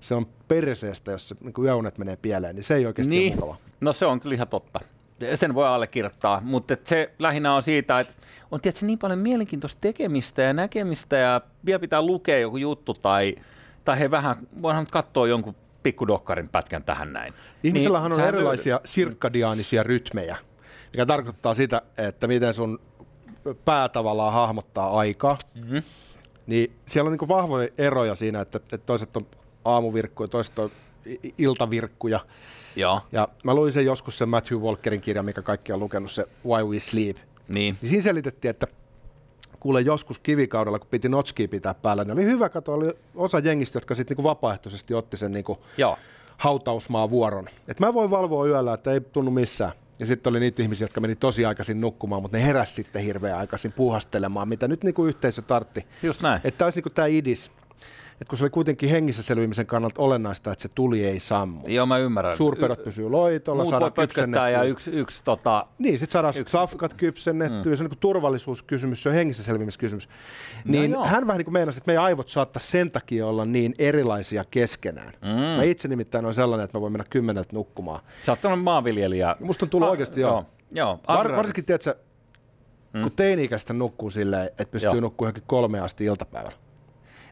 se 0.00 0.14
on 0.14 0.26
perseestä, 0.48 1.10
jos 1.10 1.28
se, 1.28 1.36
niin 1.40 1.54
yöunet 1.62 1.98
menee 1.98 2.16
pieleen, 2.16 2.56
niin 2.56 2.64
se 2.64 2.74
ei 2.74 2.86
oikeasti 2.86 3.10
niin, 3.10 3.32
ole 3.32 3.40
mukava. 3.40 3.56
no 3.80 3.92
se 3.92 4.06
on 4.06 4.20
kyllä 4.20 4.34
ihan 4.34 4.48
totta. 4.48 4.80
Sen 5.34 5.54
voi 5.54 5.66
allekirjoittaa, 5.66 6.40
mutta 6.44 6.76
se 6.84 7.10
lähinnä 7.18 7.54
on 7.54 7.62
siitä, 7.62 8.00
että 8.00 8.14
on 8.50 8.60
tietysti 8.60 8.86
niin 8.86 8.98
paljon 8.98 9.18
mielenkiintoista 9.18 9.80
tekemistä 9.80 10.42
ja 10.42 10.52
näkemistä 10.52 11.16
ja 11.16 11.40
vielä 11.64 11.78
pitää 11.78 12.02
lukea 12.02 12.38
joku 12.38 12.56
juttu 12.56 12.94
tai, 12.94 13.36
tai 13.84 13.98
he 13.98 14.10
vähän, 14.10 14.36
voidaan 14.62 14.86
katsoa 14.86 15.28
jonkun 15.28 15.54
pikkudokkarin 15.82 16.48
pätkän 16.48 16.84
tähän 16.84 17.12
näin. 17.12 17.34
Ihmisillähän 17.62 18.12
on 18.12 18.18
sähän 18.18 18.34
erilaisia 18.34 18.80
sirkkadiaanisia 18.84 19.82
rytmejä, 19.82 20.36
mikä 20.92 21.06
tarkoittaa 21.06 21.54
sitä, 21.54 21.82
että 21.98 22.26
miten 22.26 22.54
sun 22.54 22.80
pää 23.64 23.88
tavallaan 23.88 24.32
hahmottaa 24.32 24.98
aikaa. 24.98 25.38
Mm-hmm. 25.54 25.82
Niin 26.46 26.76
siellä 26.86 27.08
on 27.08 27.16
niin 27.20 27.28
vahvoja 27.28 27.68
eroja 27.78 28.14
siinä, 28.14 28.40
että, 28.40 28.56
että 28.58 28.78
toiset 28.78 29.16
on 29.16 29.26
aamuvirkkuja, 29.64 30.28
toiset 30.28 30.58
on 30.58 30.70
iltavirkkuja. 31.38 32.20
Joo, 32.76 33.00
Ja 33.12 33.28
mä 33.44 33.54
luin 33.54 33.72
sen 33.72 33.84
joskus 33.84 34.18
sen 34.18 34.28
Matthew 34.28 34.58
Walkerin 34.58 35.00
kirjan, 35.00 35.24
mikä 35.24 35.42
kaikki 35.42 35.72
on 35.72 35.80
lukenut, 35.80 36.10
se 36.10 36.26
Why 36.46 36.64
We 36.64 36.80
Sleep. 36.80 37.16
niin. 37.48 37.76
Niin 37.82 37.90
siinä 37.90 38.02
selitettiin, 38.02 38.50
että 38.50 38.66
kuule 39.60 39.80
joskus 39.80 40.18
kivikaudella, 40.18 40.78
kun 40.78 40.88
piti 40.90 41.08
notskia 41.08 41.48
pitää 41.48 41.74
päällä, 41.74 42.04
niin 42.04 42.12
oli 42.12 42.24
hyvä 42.24 42.48
katsoa, 42.48 42.74
oli 42.74 42.92
osa 43.14 43.38
jengistä, 43.38 43.76
jotka 43.76 43.94
sitten 43.94 44.14
niinku 44.14 44.28
vapaaehtoisesti 44.28 44.94
otti 44.94 45.16
sen 45.16 45.32
niinku 45.32 45.58
Joo. 45.76 45.98
hautausmaa 46.36 47.10
vuoron. 47.10 47.48
Et 47.68 47.80
mä 47.80 47.94
voin 47.94 48.10
valvoa 48.10 48.46
yöllä, 48.46 48.74
että 48.74 48.92
ei 48.92 49.00
tunnu 49.00 49.30
missään. 49.30 49.72
Ja 49.98 50.06
sitten 50.06 50.30
oli 50.30 50.40
niitä 50.40 50.62
ihmisiä, 50.62 50.84
jotka 50.84 51.00
meni 51.00 51.16
tosi 51.16 51.44
aikaisin 51.44 51.80
nukkumaan, 51.80 52.22
mutta 52.22 52.36
ne 52.36 52.44
heräsi 52.44 52.74
sitten 52.74 53.02
hirveän 53.02 53.38
aikaisin 53.38 53.72
puuhastelemaan, 53.72 54.48
mitä 54.48 54.68
nyt 54.68 54.84
niinku 54.84 55.04
yhteisö 55.06 55.42
tartti. 55.42 55.86
Just 56.02 56.22
näin. 56.22 56.40
Että 56.44 56.58
tämä 56.58 56.66
olisi 56.66 56.76
niinku 56.76 56.90
tämä 56.90 57.06
idis. 57.06 57.50
Et 58.20 58.28
kun 58.28 58.38
se 58.38 58.44
oli 58.44 58.50
kuitenkin 58.50 58.88
hengissä 58.90 59.22
selviämisen 59.22 59.66
kannalta 59.66 60.02
olennaista, 60.02 60.52
että 60.52 60.62
se 60.62 60.68
tuli 60.74 61.04
ei 61.04 61.20
sammu. 61.20 61.60
Joo, 61.66 61.86
mä 61.86 61.98
ymmärrän. 61.98 62.36
Suurpedot 62.36 62.84
pysyy 62.84 63.10
loitolla, 63.10 63.62
Muut 63.62 63.70
saadaan 63.70 63.92
pötköttää 63.92 64.50
ja 64.50 64.58
kypsennettyä. 64.58 64.62
yksi, 64.70 64.90
yksi 64.90 65.24
tota, 65.24 65.66
Niin, 65.78 65.98
sitten 65.98 66.12
saadaan 66.12 66.34
Yksi- 66.38 66.52
safkat 66.52 66.94
kypsennettyä, 66.94 67.72
mm. 67.72 67.76
se 67.76 67.84
on 67.84 67.90
niin 67.90 67.98
turvallisuuskysymys, 68.00 69.02
se 69.02 69.08
on 69.08 69.14
hengissä 69.14 69.42
selviämiskysymys. 69.42 70.08
No 70.64 70.72
Niin 70.72 70.90
joo. 70.90 71.04
hän 71.04 71.26
vähän 71.26 71.38
niin 71.38 71.44
kuin 71.44 71.52
meinasi, 71.52 71.78
että 71.78 71.88
meidän 71.88 72.04
aivot 72.04 72.28
saattaa 72.28 72.60
sen 72.60 72.90
takia 72.90 73.26
olla 73.26 73.44
niin 73.44 73.74
erilaisia 73.78 74.44
keskenään. 74.50 75.12
Mm. 75.22 75.28
Mä 75.56 75.62
itse 75.62 75.88
nimittäin 75.88 76.24
on 76.26 76.34
sellainen, 76.34 76.64
että 76.64 76.78
mä 76.78 76.82
voin 76.82 76.92
mennä 76.92 77.04
kymmeneltä 77.10 77.50
nukkumaan. 77.56 78.00
sä 78.22 78.32
oot 78.32 78.60
maanviljelijä. 78.62 79.36
Musta 79.40 79.66
on 79.66 79.70
tullut 79.70 79.86
Ah, 79.86 79.90
oikeasti 79.90 80.20
joo. 80.20 80.30
Joo, 80.32 80.44
joo. 80.72 81.00
Var, 81.08 81.36
varsinkin, 81.36 81.64
tiedätkö, 81.64 81.94
mm. 82.92 83.02
kun 83.02 83.12
teini-ikäistä 83.16 83.72
nukkuu 83.72 84.10
silleen, 84.10 84.46
että 84.46 84.66
pystyy 84.72 85.00
nukkumaan 85.00 85.28
johonkin 85.28 85.42
kolme 85.46 85.80
asti 85.80 86.04
iltapäivällä. 86.04 86.56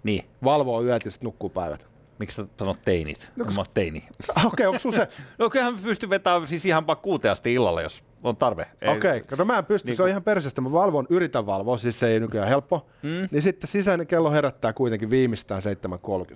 Niin, 0.03 0.25
Valvoo 0.45 0.83
yöt 0.83 1.05
ja 1.05 1.11
sitten 1.11 1.27
nukkuu 1.27 1.49
päivät. 1.51 1.87
miksi 2.19 2.37
sä 2.37 2.47
sanot 2.59 2.83
teinit? 2.85 3.31
No, 3.37 3.45
mä 3.45 3.51
oon 3.57 3.67
teini. 3.75 3.99
Okei, 4.31 4.47
okay, 4.47 4.67
onko 4.67 4.79
sun 4.79 4.93
se? 4.93 5.09
No 5.39 5.51
kyllähän 5.51 5.75
mä 5.75 5.81
pystyn 5.83 6.11
vetämään 6.11 6.49
siis 6.49 6.65
ihan 6.67 6.87
vaan 6.87 6.99
kuuteen 6.99 7.33
asti 7.33 7.55
illalla, 7.55 7.83
jos 7.83 8.05
on 8.23 8.37
tarve. 8.37 8.67
Ei- 8.81 8.89
Okei, 8.89 9.11
okay. 9.11 9.21
kato 9.21 9.45
mä 9.45 9.59
en 9.59 9.65
pysty, 9.67 9.89
niin 9.89 9.97
se 9.97 10.03
on 10.03 10.09
ihan 10.09 10.23
perseestä. 10.23 10.61
Mä 10.61 10.73
valvon, 10.73 11.07
yritän 11.11 11.47
valvoa, 11.47 11.77
siis 11.79 11.99
se 11.99 12.09
ei 12.09 12.21
nykyään 12.21 12.49
helppo. 12.49 12.87
Mm. 13.03 13.29
Niin 13.31 13.43
sitten 13.43 13.69
sisäinen 13.69 14.07
kello 14.07 14.31
herättää 14.31 14.73
kuitenkin 14.73 15.11
viimeistään 15.11 15.63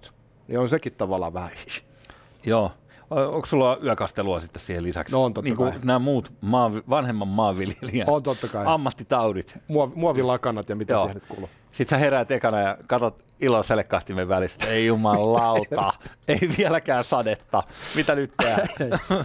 7.30. 0.05 0.11
Niin 0.49 0.59
on 0.59 0.69
sekin 0.69 0.93
tavallaan 0.93 1.35
vähän. 1.35 1.51
Joo. 2.47 2.73
Onko 3.11 3.47
sulla 3.47 3.79
yökastelua 3.85 4.41
sitten 4.41 4.63
siihen 4.63 4.83
lisäksi? 4.85 5.13
No 5.13 5.25
on 5.25 5.35
totta 5.35 5.49
niin 5.49 5.57
kuin 5.57 5.71
kai. 5.73 5.81
nämä 5.85 5.99
muut 5.99 6.33
maavi, 6.41 6.83
vanhemman 6.91 7.29
maanviljelijän 7.29 8.09
On 8.11 8.23
totta 8.23 8.49
kai. 8.49 8.65
ammattitaudit. 8.67 9.59
Muov, 9.69 9.91
muovilakanat 9.95 10.69
ja 10.69 10.77
mitä 10.77 10.93
Joo. 10.95 11.01
siihen 11.01 11.15
nyt 11.15 11.25
kuuluu. 11.29 11.49
Sitten 11.73 11.97
sä 11.99 12.01
heräät 12.01 12.31
ekana 12.31 12.61
ja 12.61 12.77
katot 12.87 13.25
ilon 13.41 13.65
selekahtimen 13.65 14.29
välistä. 14.29 14.69
Ei 14.69 14.87
jumalauta, 14.87 15.93
ei 16.29 16.41
vieläkään 16.59 17.05
sadetta. 17.05 17.63
Mitä 17.95 18.15
nyt 18.15 18.33
tehdään? 18.37 18.69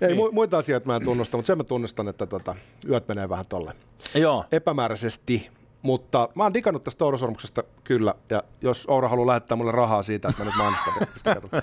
Ei, 0.00 0.08
Niin. 0.08 0.18
mu- 0.18 0.32
muita 0.32 0.58
asioita 0.58 0.86
mä 0.86 0.96
en 0.96 1.04
tunnusta, 1.04 1.36
mutta 1.36 1.46
sen 1.46 1.58
mä 1.58 1.64
tunnustan, 1.64 2.08
että 2.08 2.26
tota, 2.26 2.56
yöt 2.88 3.08
menee 3.08 3.28
vähän 3.28 3.44
tolle 3.48 3.72
Joo, 4.14 4.44
epämääräisesti. 4.52 5.50
Mutta 5.82 6.28
mä 6.34 6.42
oon 6.42 6.54
digannut 6.54 6.84
tästä 6.84 7.04
Ouro-sormuksesta 7.04 7.62
kyllä, 7.84 8.14
ja 8.30 8.42
jos 8.60 8.86
Ouro 8.86 9.08
haluaa 9.08 9.26
lähettää 9.26 9.56
mulle 9.56 9.72
rahaa 9.72 10.02
siitä, 10.02 10.28
että 10.28 10.42
mä 10.42 10.50
nyt 10.50 10.58
mainostan, 10.58 10.92
niin 10.98 11.08
pistäkää, 11.14 11.62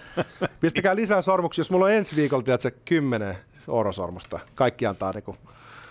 pistäkää 0.59 0.95
lisää 0.95 1.21
sormuksia. 1.21 1.59
Jos 1.61 1.71
mulla 1.71 1.85
on 1.85 1.91
ensi 1.91 2.15
viikolla, 2.15 2.43
tiedätkö, 2.43 2.71
kymmenen 2.85 3.37
Ouro-sormusta. 3.67 4.39
Kaikki 4.55 4.85
antaa 4.85 5.11
niinku 5.11 5.35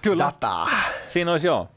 kyllä. 0.02 0.24
dataa. 0.24 0.68
Siinä 1.06 1.32
olisi 1.32 1.46
joo. 1.46 1.68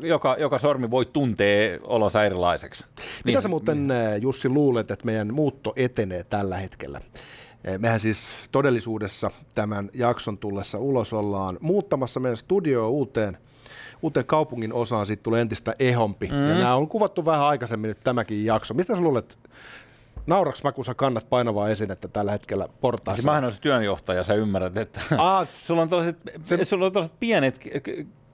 Joka, 0.00 0.36
joka 0.38 0.58
sormi 0.58 0.90
voi 0.90 1.06
tuntea 1.06 1.78
olonsa 1.82 2.24
erilaiseksi. 2.24 2.84
Mitä 2.96 3.06
Niin, 3.24 3.42
sä 3.42 3.48
muuten, 3.48 3.90
eh, 3.90 4.22
Jussi, 4.22 4.48
luulet, 4.48 4.90
että 4.90 5.06
meidän 5.06 5.34
muutto 5.34 5.72
etenee 5.76 6.24
tällä 6.24 6.56
hetkellä? 6.56 7.00
Eh, 7.64 7.78
Mehän 7.78 8.00
siis 8.00 8.28
todellisuudessa 8.52 9.30
tämän 9.54 9.90
jakson 9.94 10.38
tullessa 10.38 10.78
ulos 10.78 11.12
ollaan 11.12 11.58
muuttamassa 11.60 12.20
meidän 12.20 12.36
studioa 12.36 12.88
uuteen, 12.88 13.38
uuteen 14.02 14.26
kaupungin 14.26 14.72
osaan, 14.72 15.06
siitä 15.06 15.22
tulee 15.22 15.40
entistä 15.40 15.74
ehompi. 15.78 16.26
Mm. 16.26 16.48
Ja 16.48 16.54
nämä 16.54 16.74
on 16.74 16.88
kuvattu 16.88 17.24
vähän 17.24 17.42
aikaisemmin 17.42 17.88
nyt 17.88 18.00
tämäkin 18.04 18.44
jakso. 18.44 18.74
Mistä 18.74 18.94
sä 18.96 19.02
luulet, 19.02 19.38
nauraks 20.26 20.62
mä, 20.62 20.72
kun 20.72 20.84
sä 20.84 20.94
kannat 20.94 21.26
painavaa 21.30 21.68
esinettä 21.68 22.08
tällä 22.08 22.32
hetkellä 22.32 22.68
portaassa? 22.80 23.16
Siis 23.16 23.26
mähän 23.26 23.44
olisin 23.44 23.62
työnjohtaja, 23.62 24.22
sä 24.22 24.34
ymmärrät, 24.34 24.76
että 24.76 25.00
Aa, 25.18 25.44
sulla 25.66 25.82
on 25.82 25.88
tollaset, 25.88 26.16
se, 26.42 26.64
sulla 26.64 26.86
on 26.86 26.92
tollaset 26.92 27.20
pienet 27.20 27.60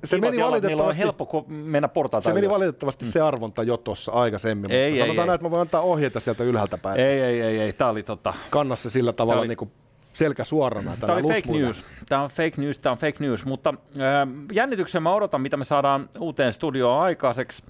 Se 0.07 0.19
meni 0.21 0.37
jalat, 0.39 0.63
niillä 0.63 0.83
on 0.83 0.87
valitettavasti- 0.87 1.03
helppo 1.03 1.45
mennä 1.49 1.89
portaita 1.89 2.25
se 2.25 2.33
meni 2.33 2.47
ylös. 2.47 2.55
valitettavasti 2.59 3.05
se 3.05 3.21
arvonta 3.21 3.63
jo 3.63 3.77
tuossa 3.77 4.13
aikaisemmin, 4.13 4.71
Ei, 4.73 4.91
mutta 4.91 4.95
ei, 4.95 5.07
sanotaan 5.07 5.25
ei. 5.25 5.27
näin, 5.27 5.35
että 5.35 5.45
mä 5.47 5.51
voin 5.51 5.61
antaa 5.61 5.81
ohjeita 5.81 6.21
sieltä 6.21 6.45
ylhäältä 6.45 6.79
päin. 6.79 7.01
Ei, 7.01 7.21
ei, 7.21 7.41
ei, 7.41 7.59
ei. 7.61 7.73
Tää 7.73 7.89
oli 7.89 8.03
tota, 8.03 8.35
Kanna 8.51 8.77
se 8.77 8.91
sillä 8.91 9.13
tavalla 9.13 9.41
oli- 9.41 9.49
niin 9.49 9.57
kuin 9.59 9.71
selkä 10.13 10.45
suorana. 10.45 10.97
Tämä 11.01 11.13
oli 11.13 11.23
fake 11.23 11.53
news. 11.59 11.85
Tämä 12.09 12.23
on 12.23 12.31
fake 12.31 12.53
news, 12.57 12.79
tämä 12.79 12.91
on 12.93 12.99
fake 12.99 13.17
news, 13.21 13.45
mutta 13.45 13.75
äh, 14.01 14.29
jännityksen 14.53 15.03
mä 15.03 15.15
odotan, 15.15 15.41
mitä 15.41 15.57
me 15.57 15.65
saadaan 15.65 16.09
uuteen 16.19 16.53
studioon 16.53 17.03
aikaiseksi. 17.03 17.63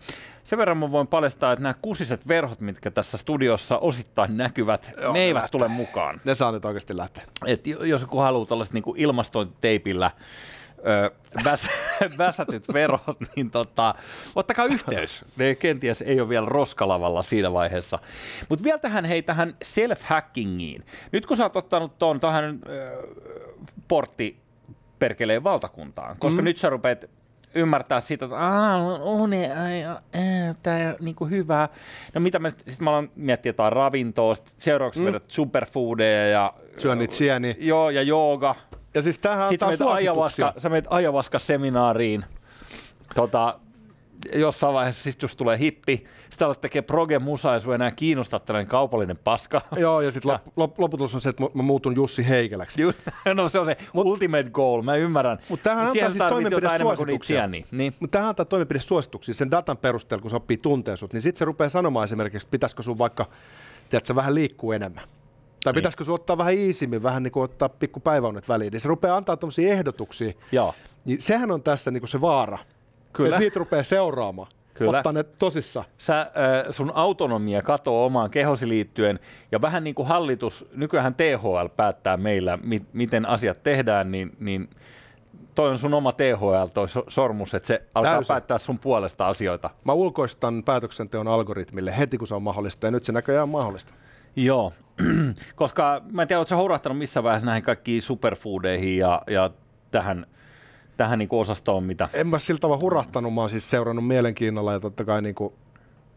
Sen 0.45 0.59
verran 0.59 0.77
mä 0.77 0.91
voin 0.91 1.07
paljastaa, 1.07 1.53
että 1.53 1.63
nämä 1.63 1.75
kusiset 1.83 2.29
verhot, 2.29 2.61
mitkä 2.61 2.91
tässä 2.91 3.19
studiossa 3.19 3.79
osittain 3.79 4.37
näkyvät, 4.37 4.91
Joo, 5.03 5.13
ne 5.13 5.19
eivät 5.21 5.35
lähtee. 5.43 5.59
tule 5.59 5.69
mukaan. 5.69 6.21
Ne 6.25 6.35
saa 6.35 6.53
nyt 6.53 6.65
oikeasti 6.65 6.97
lähteä. 6.97 7.25
Et 7.47 7.67
jo- 7.67 7.85
jos 7.85 8.01
joku 8.01 8.19
haluaa 8.19 8.47
tällaiset 8.47 8.75
niin 8.75 8.85
ilmastointiteipillä 8.97 10.11
ö, 10.87 11.11
väs, 11.45 11.69
väsätyt 12.19 12.65
verot, 12.73 13.17
niin 13.37 13.51
tota, 13.51 13.95
ottakaa 14.35 14.65
yhteys. 14.65 15.25
Ne 15.37 15.55
kenties 15.55 16.03
ei 16.03 16.21
ole 16.21 16.29
vielä 16.29 16.47
roskalavalla 16.47 17.23
siinä 17.23 17.53
vaiheessa. 17.53 17.99
Mutta 18.49 18.65
vielä 18.65 18.79
tähän, 18.79 19.05
hei, 19.05 19.23
tähän 19.23 19.55
self-hackingiin. 19.65 20.83
Nyt 21.13 21.27
kun 21.27 21.37
sä 21.37 21.43
oot 21.43 21.57
ottanut 21.57 21.99
tuon 21.99 22.21
tähän 22.21 22.59
ö, 22.69 23.07
portti 23.89 24.37
perkeleen 24.99 25.45
valtakuntaan, 25.45 26.17
koska 26.19 26.43
mm. 26.43 26.45
nyt 26.45 26.57
sä 26.57 26.71
rupeat 26.71 27.05
ymmärtää 27.57 28.01
sitä, 28.01 28.25
että 28.25 28.37
aah, 28.37 29.01
on 29.03 29.31
tämä 30.63 30.95
niinku 31.01 31.27
hyvä. 31.27 31.69
No 32.15 32.21
mitä 32.21 32.39
me, 32.39 32.51
sitten 32.51 32.85
mä 32.85 32.91
alan 32.91 33.11
miettiä 33.17 33.51
jotain 33.51 33.73
ravintoa, 33.73 34.35
sit 34.35 34.55
seuraavaksi 34.59 35.01
mm. 35.01 35.07
vedät 35.07 35.25
superfoodeja 35.29 36.29
ja... 36.29 36.55
Syön 36.79 36.99
niitä 36.99 37.15
sieniä. 37.15 37.55
Joo, 37.59 37.91
ja 37.91 38.03
jooga. 38.03 38.55
Ja 38.97 39.03
siis 39.03 39.19
tämähän 39.19 39.49
Sitten 39.49 39.69
menet 39.69 39.81
ajavaska, 39.81 40.55
sä 40.59 40.69
menet 40.69 40.87
ajavaska-seminaariin. 40.91 42.25
Tota, 43.15 43.59
jossain 44.35 44.75
vaiheessa 44.75 45.03
sitten 45.03 45.25
just 45.25 45.37
tulee 45.39 45.59
hippi, 45.59 46.07
sitten 46.31 46.47
alat 46.47 46.61
tekee 46.61 46.83
proge-musaa 46.83 47.55
ja 47.55 47.61
sua 47.61 47.75
enää 47.75 47.91
kiinnostaa 47.91 48.41
tällainen 48.41 48.69
kaupallinen 48.69 49.19
paska. 49.25 49.61
Joo, 49.77 50.01
ja 50.01 50.11
sitten 50.11 50.33
lop, 50.33 50.43
lop, 50.57 50.79
loputus 50.79 51.15
on 51.15 51.21
se, 51.21 51.29
että 51.29 51.43
mä 51.55 51.63
muutun 51.63 51.97
Jussi 51.97 52.29
Heikäläksi. 52.29 52.83
Ju- 52.83 52.93
no 53.35 53.49
se 53.49 53.59
on 53.59 53.67
se 53.67 53.77
ultimate 53.95 54.51
goal, 54.51 54.83
mä 54.83 54.95
ymmärrän. 54.95 55.39
Mut 55.49 55.63
tämähän 55.63 55.87
Mut 55.87 55.97
antaa 55.97 56.11
siis 56.11 56.25
toimenpidesuosituksia. 56.25 57.41
sieniä. 57.41 57.67
Niin. 57.71 57.95
Mutta 58.01 58.19
tähän 58.19 58.29
antaa 58.29 58.45
toimenpidesuosituksia 58.45 59.35
sen 59.35 59.51
datan 59.51 59.77
perusteella, 59.77 60.23
kun 60.23 60.31
se 60.31 60.37
oppii 60.37 60.57
tunteen 60.57 60.97
sut, 60.97 61.13
niin 61.13 61.23
sitten 61.23 61.39
se 61.39 61.45
rupeaa 61.45 61.69
sanomaan 61.69 62.05
esimerkiksi, 62.05 62.47
että 62.47 62.51
pitäisikö 62.51 62.83
sun 62.83 62.99
vaikka, 62.99 63.27
tiedätkö, 63.91 64.15
vähän 64.15 64.35
liikkuu 64.35 64.73
enemmän. 64.73 65.05
Tai 65.65 65.73
Niin. 65.73 65.79
pitäisikö 65.79 66.05
sun 66.05 66.15
ottaa 66.15 66.39
vähän 66.39 66.55
iisimmin, 66.55 67.03
vähän 67.03 67.23
niin 67.23 67.33
kuin 67.33 67.45
ottaa 67.45 67.69
pikku 67.69 68.01
päiväunet 68.01 68.49
väliin. 68.49 68.71
Niin 68.73 68.81
se 68.81 68.89
rupeaa 68.89 69.17
antaa 69.17 69.37
tämmöisiä 69.37 69.73
ehdotuksia. 69.73 70.33
Joo, 70.53 70.75
Niin 71.05 71.23
sehän 71.23 71.51
on 71.51 71.63
tässä 71.63 71.91
niin 71.91 72.01
kuin 72.01 72.09
se 72.09 72.21
vaara. 72.21 72.59
Kyllä. 73.13 73.29
Että 73.29 73.41
niitä 73.41 73.59
rupeaa 73.59 73.83
seuraamaan. 73.83 74.49
Kyllä. 74.75 74.99
Ottaa 74.99 75.13
ne 75.13 75.23
tosissaan. 75.23 75.87
sä, 75.99 76.21
äh, 76.21 76.27
sun 76.71 76.93
autonomia 76.95 77.63
katoo 77.63 78.05
omaan 78.07 78.31
kehosi 78.31 78.69
liittyen, 78.69 79.19
ja 79.53 79.61
vähän 79.61 79.85
niin 79.85 79.95
kuin 79.95 80.09
hallitus, 80.09 80.67
nykyään 80.75 81.15
THL 81.15 81.67
päättää 81.77 82.17
meillä, 82.17 82.59
mi- 82.63 82.87
miten 82.93 83.29
asiat 83.29 83.63
tehdään, 83.63 84.13
niin, 84.13 84.37
niin 84.41 84.71
toi 85.55 85.71
on 85.71 85.79
sun 85.79 85.95
oma 85.95 86.13
THL, 86.13 86.67
toi 86.75 86.89
so- 86.89 87.05
sormus, 87.09 87.55
että 87.55 87.67
se 87.67 87.83
alkaa 87.95 88.13
Täysin. 88.15 88.29
päättää 88.29 88.59
sun 88.59 88.79
puolesta 88.79 89.29
asioita. 89.29 89.71
Mä 89.85 89.93
ulkoistan 89.93 90.63
päätöksenteon 90.65 91.29
algoritmille 91.29 91.99
heti, 91.99 92.19
kun 92.19 92.29
se 92.29 92.35
on 92.35 92.43
mahdollista, 92.43 92.87
ja 92.87 92.91
nyt 92.91 93.05
se 93.05 93.13
näköjään 93.13 93.43
on 93.43 93.49
mahdollista. 93.49 93.93
Joo, 94.37 94.73
koska 95.57 96.03
mä 96.11 96.23
en 96.23 96.29
tiedä, 96.29 96.45
sä 96.45 96.57
hurahtanut 96.57 96.99
missä 96.99 97.23
vaiheessa 97.23 97.47
näihin 97.47 97.63
kaikkiin 97.63 98.03
superfoodeihin 98.03 98.99
ja, 98.99 99.23
ja 99.27 99.51
tähän, 99.91 100.27
tähän 100.97 101.19
niin 101.19 101.29
osastoon, 101.33 101.85
mitä... 101.85 102.09
En 102.13 102.27
mä 102.27 102.39
sillä 102.39 102.59
tavalla 102.59 102.83
hurahtanut, 102.83 103.35
mä 103.35 103.41
oon 103.41 103.51
siis 103.51 103.71
seurannut 103.71 104.07
mielenkiinnolla, 104.07 104.73
ja 104.73 104.81
totta 104.81 105.05
kai 105.05 105.23
niin 105.23 105.35
kuin 105.35 105.55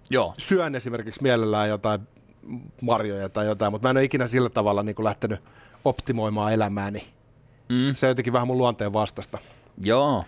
Joo, 0.09 0.33
syön 0.37 0.75
esimerkiksi 0.75 1.23
mielellään 1.23 1.69
jotain 1.69 2.01
marjoja 2.81 3.29
tai 3.29 3.45
jotain, 3.45 3.71
mutta 3.71 3.87
mä 3.87 3.89
en 3.89 3.97
ole 3.97 4.03
ikinä 4.03 4.27
sillä 4.27 4.49
tavalla 4.49 4.83
niin 4.83 4.95
kuin 4.95 5.03
lähtenyt 5.03 5.39
optimoimaan 5.85 6.53
elämääni. 6.53 7.07
mm, 7.69 7.95
Se 7.95 8.05
on 8.05 8.09
jotenkin 8.11 8.33
vähän 8.33 8.47
mun 8.47 8.57
luonteen 8.57 8.93
vastasta. 8.93 9.37
joo. 9.83 10.25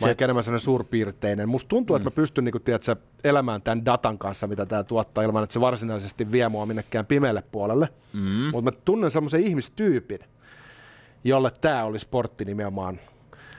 Oon 0.00 0.10
ehkä 0.10 0.24
enemmän 0.24 0.44
sellainen 0.44 0.64
suurpiirteinen. 0.64 1.48
Musta 1.48 1.68
tuntuu, 1.68 1.96
mm. 1.96 1.96
että 1.96 2.06
mä 2.10 2.14
pystyn 2.14 2.44
niin 2.44 2.52
kuin, 2.52 2.62
tiedätkö, 2.62 2.96
elämään 3.24 3.62
tämän 3.62 3.84
datan 3.84 4.18
kanssa, 4.18 4.46
mitä 4.46 4.66
tämä 4.66 4.84
tuottaa, 4.84 5.24
ilman 5.24 5.42
että 5.42 5.54
se 5.54 5.60
varsinaisesti 5.60 6.32
vie 6.32 6.48
mua 6.48 6.66
minnekään 6.66 7.06
pimeälle 7.06 7.42
puolelle. 7.52 7.88
Mm. 8.12 8.50
Mutta 8.52 8.70
mä 8.70 8.78
tunnen 8.84 9.10
semmoisen 9.10 9.42
ihmistyypin, 9.42 10.18
jolle 11.24 11.50
tämä 11.60 11.84
oli 11.84 11.98
sportti 11.98 12.44
nimenomaan 12.44 13.00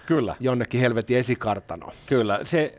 Kyllä. 0.05 0.35
jonnekin 0.39 0.81
helvetin 0.81 1.17
esikartanoon. 1.17 1.93
Kyllä, 2.05 2.39
se 2.43 2.77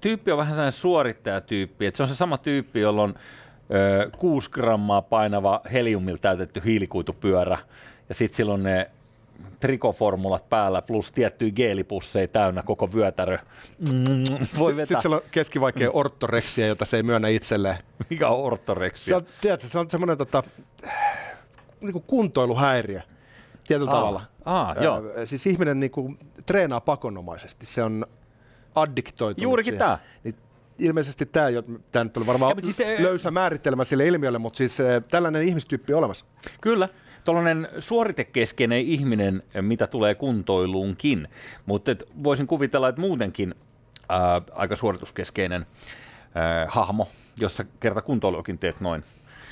tyyppi 0.00 0.32
on 0.32 0.38
vähän 0.38 0.52
sellainen 0.52 0.72
suorittajatyyppi, 0.72 1.86
että 1.86 1.96
se 1.96 2.02
on 2.02 2.08
se 2.08 2.14
sama 2.14 2.38
tyyppi, 2.38 2.80
jolla 2.80 3.02
on 3.02 3.14
ö, 3.74 4.10
6 4.18 4.50
grammaa 4.50 5.02
painava 5.02 5.60
heliumilla 5.72 6.18
täytetty 6.18 6.62
hiilikuitupyörä, 6.64 7.58
ja 8.08 8.14
sitten 8.14 8.36
sillä 8.36 8.54
on 8.54 8.62
ne 8.62 8.90
trikoformulat 9.60 10.48
päällä, 10.48 10.82
plus 10.82 11.12
tiettyjä 11.12 11.50
geelipusseja 11.52 12.28
täynnä 12.28 12.62
koko 12.62 12.92
vyötärö. 12.92 13.38
Mm, 13.78 13.90
voi 14.58 14.72
vetää. 14.76 14.86
Sitten 14.86 15.02
siellä 15.02 15.16
on 15.16 15.22
keskivaikea 15.30 15.90
ortoreksia, 15.92 16.66
jota 16.66 16.84
se 16.84 16.96
ei 16.96 17.02
myönnä 17.02 17.28
itselleen. 17.28 17.76
Mikä 18.10 18.28
on 18.28 18.36
Se 18.38 18.42
ortoreksia? 18.46 19.16
on, 19.16 19.22
tiedätkö, 19.40 19.68
se 19.68 19.78
on 19.78 19.90
semmoinen 19.90 20.18
tota, 20.18 20.42
niin 21.80 21.92
kuin 21.92 22.04
kuntoiluhäiriö 22.06 23.00
tietyllä 23.66 23.90
tavalla. 23.90 24.22
Aa, 24.44 24.74
joo. 24.80 25.02
Ö, 25.18 25.26
siis 25.26 25.46
ihminen 25.46 25.80
niin 25.80 25.90
kuin, 25.90 26.18
treenaa 26.46 26.80
pakonomaisesti. 26.80 27.66
Se 27.66 27.82
on 27.82 28.06
addiktoitunut 28.74 29.42
Juurikin 29.42 29.72
siihen. 29.72 29.78
tämä. 29.78 29.98
Niin 30.24 30.34
ilmeisesti 30.78 31.26
tämä, 31.26 31.46
tämä 31.92 32.04
nyt 32.04 32.16
oli 32.16 32.26
varmaan 32.26 32.56
Ja, 32.56 32.62
siis 32.62 32.76
se- 32.76 32.96
löysä 33.02 33.30
määritelmä 33.30 33.84
sille 33.84 34.06
ilmiölle, 34.06 34.38
mutta 34.38 34.56
siis 34.56 34.78
tällainen 35.10 35.42
ihmistyyppi 35.42 35.92
on 35.92 35.98
olemassa. 35.98 36.24
Kyllä, 36.60 36.88
tuollainen 37.28 37.68
suoritekeskeinen 37.78 38.80
ihminen, 38.80 39.42
mitä 39.60 39.86
tulee 39.86 40.14
kuntoiluunkin, 40.14 41.28
mutta 41.66 41.90
et 41.90 42.04
voisin 42.24 42.46
kuvitella, 42.46 42.88
että 42.88 43.00
muutenkin 43.00 43.54
ää, 44.08 44.40
aika 44.52 44.76
suorituskeskeinen 44.76 45.66
ää, 46.34 46.66
hahmo, 46.68 47.08
jossa 47.36 47.64
kerta 47.80 48.02
kuntoiluakin 48.02 48.58
teet 48.58 48.80
noin. 48.80 49.04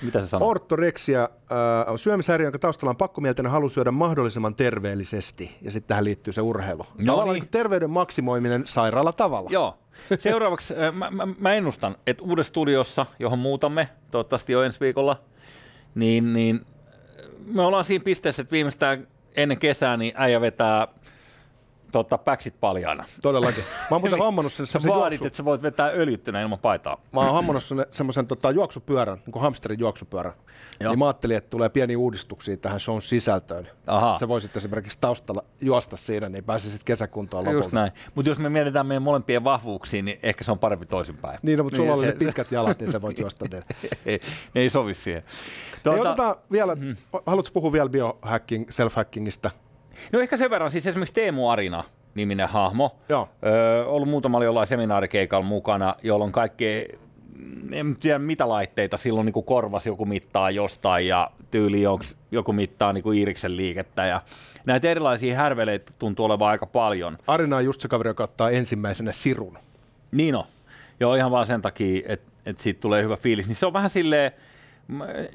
Mitä 0.03 0.21
se 0.21 0.27
sanoo? 0.27 0.49
Ortoreksia 0.49 1.23
äh, 1.23 1.93
on 1.93 1.99
syömishäiriö, 1.99 2.47
jonka 2.47 2.59
taustalla 2.59 2.91
on 2.91 2.97
pakkomielteinen 2.97 3.53
halu 3.53 3.69
syödä 3.69 3.91
mahdollisimman 3.91 4.55
terveellisesti. 4.55 5.57
Ja 5.63 5.71
sitten 5.71 5.89
tähän 5.89 6.05
liittyy 6.05 6.33
se 6.33 6.41
urheilu. 6.41 6.87
No 6.99 7.05
Tavallaan 7.07 7.29
niin. 7.29 7.35
niin 7.35 7.43
kuin 7.43 7.51
terveyden 7.51 7.91
maksimoiminen 7.91 8.67
sairaalla 8.67 9.13
tavalla. 9.13 9.51
Joo. 9.53 9.79
Seuraavaksi 10.19 10.75
mä, 10.93 11.11
mä, 11.11 11.29
mä 11.39 11.55
ennustan, 11.55 11.97
että 12.07 12.23
uudessa 12.25 12.49
studiossa, 12.49 13.07
johon 13.19 13.39
muutamme, 13.39 13.89
toivottavasti 14.11 14.53
jo 14.53 14.63
ensi 14.63 14.81
viikolla, 14.81 15.21
niin, 15.95 16.33
niin 16.33 16.67
me 17.47 17.63
ollaan 17.63 17.85
siinä 17.85 18.05
pisteessä, 18.05 18.43
että 18.43 18.53
viimeistään 18.53 19.07
ennen 19.37 19.59
kesää 19.59 19.97
niin 19.97 20.15
äijä 20.17 20.41
vetää 20.41 20.89
tota, 22.05 22.19
päksit 22.19 22.55
paljaana. 22.61 23.05
Todellakin. 23.23 23.65
Mä 23.81 23.87
oon 23.91 24.01
muuten 24.01 24.19
hommannut 24.27 24.53
sen 24.53 24.67
Sä 24.67 24.79
vaadit, 24.89 25.13
juoksu... 25.21 25.27
että 25.27 25.37
sä 25.37 25.45
voit 25.45 25.63
vetää 25.63 25.89
öljyttynä 25.89 26.43
ilman 26.43 26.59
paitaa. 26.59 26.97
Mä 27.13 27.21
oon 27.21 27.33
hommannut 27.33 27.65
sen- 27.65 27.87
semmoisen 27.93 28.27
tota, 28.27 28.51
juoksupyörän, 28.51 29.19
niin 29.27 29.33
kuin 29.33 29.43
hamsterin 29.43 29.79
juoksupyörän. 29.79 30.33
Joo. 30.81 30.93
Niin 30.93 30.99
mä 30.99 31.07
ajattelin, 31.07 31.37
että 31.37 31.51
tulee 31.51 31.69
pieni 31.69 31.97
uudistuksia 31.97 32.57
tähän 32.57 32.81
shown 32.81 33.03
sisältöön. 33.03 33.69
Ahaa. 33.87 34.19
Sä 34.19 34.29
voisit 34.29 34.57
esimerkiksi 34.57 34.99
taustalla 35.01 35.45
juosta 35.61 35.97
siinä, 35.97 36.29
niin 36.29 36.45
pääsisit 36.45 36.85
kesäkuntoon 36.85 37.45
Just 37.45 37.55
lopulta. 37.57 37.77
näin. 37.77 37.93
Mutta 38.15 38.29
jos 38.31 38.39
me 38.39 38.49
mietitään 38.49 38.87
meidän 38.87 39.03
molempien 39.03 39.45
vahvuuksiin, 39.45 40.05
niin 40.05 40.19
ehkä 40.23 40.45
se 40.45 40.53
on 40.53 40.59
parempi 40.59 40.87
toisinpäin. 40.87 41.39
Niin, 41.43 41.59
no, 41.59 41.65
mutta 41.65 41.77
sulla 41.77 41.93
oli 41.95 42.01
se- 42.05 42.07
ne 42.13 42.13
pitkät 42.19 42.53
jalat, 42.53 42.81
niin 42.81 42.93
sä 42.93 43.03
voit 43.03 43.19
juosta 43.19 43.47
ne. 43.51 43.63
ei, 44.07 44.21
ne 44.55 44.61
ei 44.61 44.71
sovi 44.71 44.95
siihen. 44.95 45.23
Tuota, 45.83 45.97
Tuota, 45.97 46.11
otetaan 46.11 46.37
vielä, 46.53 46.75
mm. 46.75 46.97
haluatko 47.27 47.53
puhua 47.53 47.73
vielä 47.73 47.89
biohacking, 47.89 48.69
self-hackingista? 48.71 49.51
No 50.13 50.21
ehkä 50.21 50.37
sen 50.37 50.51
verran, 50.51 50.71
siis 50.71 50.87
esimerkiksi 50.87 51.15
Teemu 51.15 51.49
Arina 51.49 51.85
niminen 52.15 52.49
hahmo, 52.49 52.97
Joo. 53.09 53.29
Öö, 53.47 53.85
ollut 53.85 54.09
muutamalla 54.09 54.45
jollain 54.45 54.67
seminaarikeikalla 54.67 55.47
mukana, 55.47 55.95
jolloin 56.03 56.33
kaikki, 56.33 56.89
en 57.73 57.97
tiedä 58.01 58.19
mitä 58.19 58.49
laitteita 58.49 58.97
silloin 58.97 59.25
niin 59.25 59.45
korvasi 59.45 59.89
joku 59.89 60.07
mittaa 60.07 60.51
jostain 60.51 61.07
ja 61.07 61.31
tyyli 61.51 61.87
onks 61.87 62.17
joku 62.31 62.53
mittaa 62.53 62.93
niin 62.93 63.03
kuin 63.03 63.19
Iiriksen 63.19 63.57
liikettä 63.57 64.07
ja 64.07 64.21
näitä 64.67 64.89
erilaisia 64.89 65.37
härveleitä 65.37 65.93
tuntuu 65.99 66.25
olevan 66.25 66.49
aika 66.49 66.67
paljon. 66.67 67.19
Arina 67.27 67.57
on 67.57 67.65
just 67.65 67.81
se 67.81 67.89
kaveri, 67.89 68.11
joka 68.11 68.25
ottaa 68.25 68.51
ensimmäisenä 68.51 69.13
sirun. 69.13 69.59
Niin 70.13 70.35
on. 70.35 70.45
Joo, 71.01 71.15
ihan 71.15 71.31
vaan 71.31 71.47
sen 71.47 71.63
takia, 71.63 72.03
että 72.09 72.33
et 72.47 72.59
siitä 72.59 72.81
tulee 72.81 73.03
hyvä 73.03 73.17
fiilis. 73.17 73.47
Niin 73.47 73.57
se 73.57 73.67
on 73.67 73.73
vähän 73.73 73.91
silleen, 73.91 74.33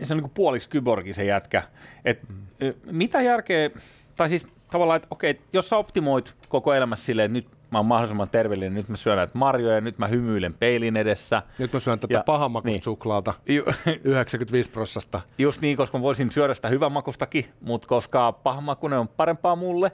se 0.03 0.13
on 0.13 0.17
niin 0.17 0.22
kuin 0.22 0.31
puoliksi 0.34 0.70
kyborgi 0.70 1.13
se 1.13 1.24
jätkä. 1.25 1.63
Et, 2.05 2.20
ö, 2.63 2.74
mitä 2.91 3.22
järkeä, 3.22 3.70
tai 4.17 4.29
siis 4.29 4.48
tavallaan, 4.72 4.96
että 4.96 5.08
okei, 5.12 5.41
jos 5.53 5.70
sä 5.70 5.77
optimoit 5.77 6.36
koko 6.50 6.74
elämässä 6.74 7.05
silleen, 7.05 7.25
että 7.25 7.34
nyt 7.51 7.58
mä 7.72 7.77
oon 7.79 7.86
mahdollisimman 7.86 8.29
terveellinen, 8.29 8.74
nyt 8.74 8.89
mä 8.89 8.98
syön 8.98 9.17
näitä 9.17 9.31
marjoja, 9.38 9.81
nyt 9.81 9.98
mä 9.98 10.08
hymyilen 10.08 10.53
peilin 10.53 10.98
edessä. 10.98 11.43
Nyt 11.60 11.74
mä 11.74 11.79
syön 11.79 12.00
tätä 12.00 12.13
Ja- 12.17 12.24
pahanmakuista 12.25 12.67
niin. 12.67 12.74
niin. 12.75 12.84
suklaata, 12.84 13.34
Ju, 13.48 13.63
95 14.03 14.70
prosentista. 14.70 15.22
just 15.38 15.62
niin, 15.62 15.77
koska 15.77 15.98
mä 15.98 16.01
voisin 16.01 16.31
syödä 16.31 16.53
sitä 16.53 16.67
hyvänmakustakin, 16.67 17.46
mutta 17.62 17.88
koska 17.88 18.31
pahanmakuinen 18.31 19.00
on 19.00 19.08
parempaa 19.08 19.55
mulle, 19.55 19.91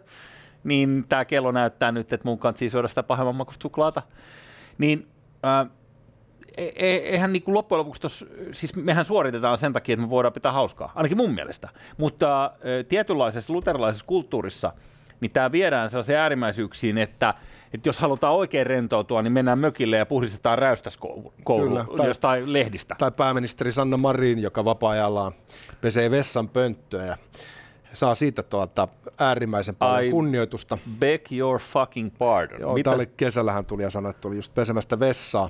niin 0.63 1.05
tämä 1.09 1.25
kello 1.25 1.51
näyttää 1.51 1.91
nyt, 1.91 2.13
että 2.13 2.27
mun 2.27 2.39
kanssa 2.39 2.69
syödä 2.69 2.87
sitä 2.87 3.03
pahemmanmakuista 3.03 3.61
suklaata. 3.61 4.01
Niin 4.77 5.07
ää, 5.43 5.65
e- 6.57 6.63
e- 6.75 6.95
eihän 6.95 7.33
niin 7.33 7.43
kuin 7.43 7.55
loppujen 7.55 7.79
lopuksi, 7.79 8.01
tos, 8.01 8.25
siis 8.51 8.75
mehän 8.75 9.05
suoritetaan 9.05 9.57
sen 9.57 9.73
takia, 9.73 9.93
että 9.93 10.05
me 10.05 10.09
voidaan 10.09 10.33
pitää 10.33 10.51
hauskaa, 10.51 10.91
ainakin 10.95 11.17
mun 11.17 11.31
mielestä. 11.35 11.69
Mutta 11.97 12.45
ä, 12.45 12.49
tietynlaisessa 12.89 13.53
luterilaisessa 13.53 14.05
kulttuurissa, 14.05 14.73
niin 15.19 15.31
tämä 15.31 15.51
viedään 15.51 15.89
sellaisiin 15.89 16.17
äärimmäisyyksiin, 16.17 16.97
että, 16.97 17.33
että 17.73 17.89
jos 17.89 17.99
halutaan 17.99 18.33
oikein 18.33 18.65
rentoutua, 18.67 19.21
niin 19.21 19.33
mennään 19.33 19.59
mökille 19.59 19.97
ja 19.97 20.05
puhdistetaan 20.05 20.57
räystäskoulu 20.59 21.33
Kyllä, 21.45 21.85
tai- 21.97 22.07
jostain 22.07 22.53
lehdistä. 22.53 22.95
Tai 22.97 23.11
pääministeri 23.11 23.71
Sanna 23.71 23.97
Marin, 23.97 24.39
joka 24.39 24.65
vapaa-ajallaan 24.65 25.31
pesee 25.81 26.11
vessan 26.11 26.49
pönttöä 26.49 27.05
ja 27.05 27.17
saa 27.93 28.15
siitä 28.15 28.43
tuota 28.43 28.87
äärimmäisen 29.17 29.75
paljon 29.75 29.97
Ai- 29.97 30.09
kunnioitusta. 30.09 30.77
Beg 30.99 31.31
your 31.31 31.59
fucking 31.59 32.09
pardon. 32.17 32.61
Joo, 32.61 32.73
Mitä? 32.73 32.91
Oli, 32.91 33.05
kesällähän 33.17 33.65
tuli 33.65 33.83
ja 33.83 33.89
sanoi, 33.89 34.09
että 34.09 34.21
tuli 34.21 34.35
just 34.35 34.53
pesemästä 34.53 34.99
vessaa. 34.99 35.49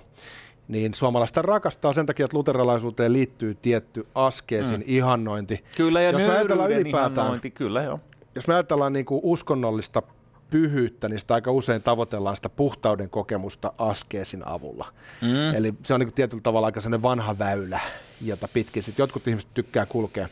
Niin 0.67 0.93
suomalaista 0.93 1.41
rakastaa 1.41 1.93
sen 1.93 2.05
takia, 2.05 2.25
että 2.25 2.37
luterilaisuuteen 2.37 3.13
liittyy 3.13 3.55
tietty 3.55 4.07
askeesin 4.15 4.79
mm. 4.79 4.83
ihannointi. 4.87 5.63
Kyllä, 5.77 6.01
ja 6.01 6.09
Jos 6.11 6.21
me 6.21 6.29
ajatellaan 6.29 6.71
ylipäätään- 6.71 7.11
ihannointi, 7.13 7.51
kyllä 7.51 7.83
joo. 7.83 7.99
Jos 8.35 8.47
me 8.47 8.53
ajatellaan 8.53 8.93
niin 8.93 9.05
kuin 9.05 9.21
uskonnollista 9.23 10.03
pyhyyttä, 10.49 11.09
niin 11.09 11.19
sitä 11.19 11.33
aika 11.33 11.51
usein 11.51 11.81
tavoitellaan 11.81 12.35
sitä 12.35 12.49
puhtauden 12.49 13.09
kokemusta 13.09 13.73
askeesin 13.77 14.47
avulla. 14.47 14.87
Mm. 15.21 15.55
Eli 15.55 15.73
se 15.83 15.93
on 15.93 15.99
niin 15.99 16.07
kuin 16.07 16.15
tietyllä 16.15 16.41
tavalla 16.41 16.65
aika 16.65 16.81
sellainen 16.81 17.03
vanha 17.03 17.39
väylä, 17.39 17.79
jota 18.21 18.47
pitkin 18.47 18.83
sit 18.83 18.97
jotkut 18.97 19.27
ihmiset 19.27 19.49
tykkää 19.53 19.85
kulkea 19.85 20.27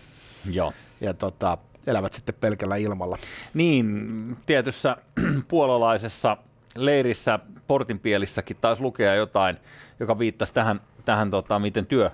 Joo. 0.51 0.73
ja 1.01 1.13
tota, 1.13 1.57
elävät 1.87 2.13
sitten 2.13 2.35
pelkällä 2.39 2.75
ilmalla. 2.75 3.17
Niin, 3.53 4.37
tietyssä 4.45 4.97
puolalaisessa 5.47 6.37
leirissä 6.75 7.39
portinpielissäkin 7.67 8.57
taisi 8.61 8.81
lukea 8.81 9.15
jotain, 9.15 9.57
joka 9.99 10.19
viittasi 10.19 10.53
tähän, 10.53 10.81
tähän 11.05 11.31
tota, 11.31 11.59
miten 11.59 11.85
työ 11.85 12.11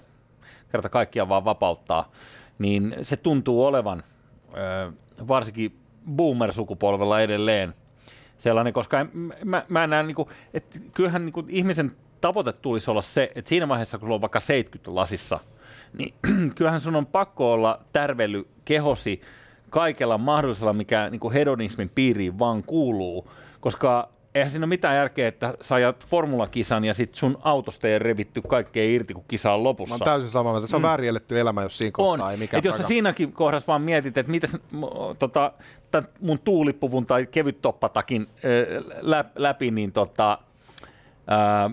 kerta 0.72 0.90
kaikkiaan 0.90 1.30
vaan 1.30 1.46
vapauttaa, 1.46 2.12
niin 2.60 2.96
se 3.04 3.18
tuntuu 3.18 3.66
olevan 3.66 4.04
varsinkin 5.28 5.78
boomer-sukupolvella 6.16 7.22
edelleen 7.22 7.74
sellainen, 8.40 8.74
koska 8.74 9.00
en, 9.00 9.10
mä, 9.44 9.64
mä 9.70 9.88
näen, 9.88 10.08
niin 10.08 10.16
kuin, 10.16 10.30
että 10.54 10.80
kyllähän 10.94 11.26
niin 11.26 11.34
kuin 11.34 11.46
ihmisen 11.50 11.92
tavoite 12.22 12.54
tulisi 12.54 12.92
olla 12.92 13.02
se, 13.02 13.32
että 13.36 13.50
siinä 13.50 13.68
vaiheessa, 13.68 13.98
kun 13.98 14.06
sulla 14.06 14.16
on 14.16 14.22
vaikka 14.22 14.40
70 14.40 14.96
lasissa, 14.96 15.40
niin 15.94 16.14
kyllähän 16.56 16.82
sun 16.82 16.96
on 16.96 17.06
pakko 17.06 17.54
olla 17.54 17.80
tärvelly 17.94 18.48
kehosi 18.66 19.22
kaikella 19.70 20.18
mahdollisella, 20.18 20.74
mikä 20.74 21.10
niin 21.10 21.20
kuin 21.20 21.34
hedonismin 21.34 21.90
piiriin 21.90 22.40
vaan 22.40 22.64
kuuluu, 22.64 23.32
koska 23.60 24.10
eihän 24.36 24.52
siinä 24.52 24.64
ole 24.64 24.70
mitään 24.70 24.96
järkeä, 24.96 25.28
että 25.28 25.54
sä 25.62 25.76
ajat 25.76 26.08
formulakisan 26.08 26.86
ja 26.86 26.94
sit 26.94 27.16
sun 27.16 27.38
autosta 27.42 27.88
ei 27.88 28.00
revitty 28.00 28.42
kaikkea 28.48 28.84
irti, 28.84 29.14
kun 29.14 29.24
kisa 29.28 29.52
on 29.54 29.60
Mä 29.60 29.64
lopussa. 29.64 29.96
oon 29.96 30.00
täysin 30.00 30.32
samaa 30.32 30.54
mieltä. 30.54 30.68
Se 30.68 30.76
on 30.76 30.82
mm. 30.82 30.88
väärin 30.88 31.10
eletty 31.10 31.40
elämä, 31.40 31.62
jos 31.64 31.78
siinä 31.78 31.92
kohtaa 31.92 32.26
On. 32.26 32.32
ei 32.32 32.38
mikään 32.38 32.60
Et 32.60 32.66
jos 32.66 32.78
sä 32.78 32.84
siinäkin 32.84 33.34
kohdassa 33.34 33.68
vaan 33.68 33.82
mietit, 33.82 34.18
että 34.18 34.32
mitäs 34.32 34.54
m- 34.54 34.84
tota, 35.20 35.54
mun 36.22 36.40
tuulippuvun 36.40 37.06
tai 37.06 37.26
kevyt 37.26 37.62
toppatakin 37.62 38.28
lä- 39.02 39.26
läpi, 39.36 39.72
niin 39.72 39.92
tota, 39.92 40.38
ää, 41.28 41.70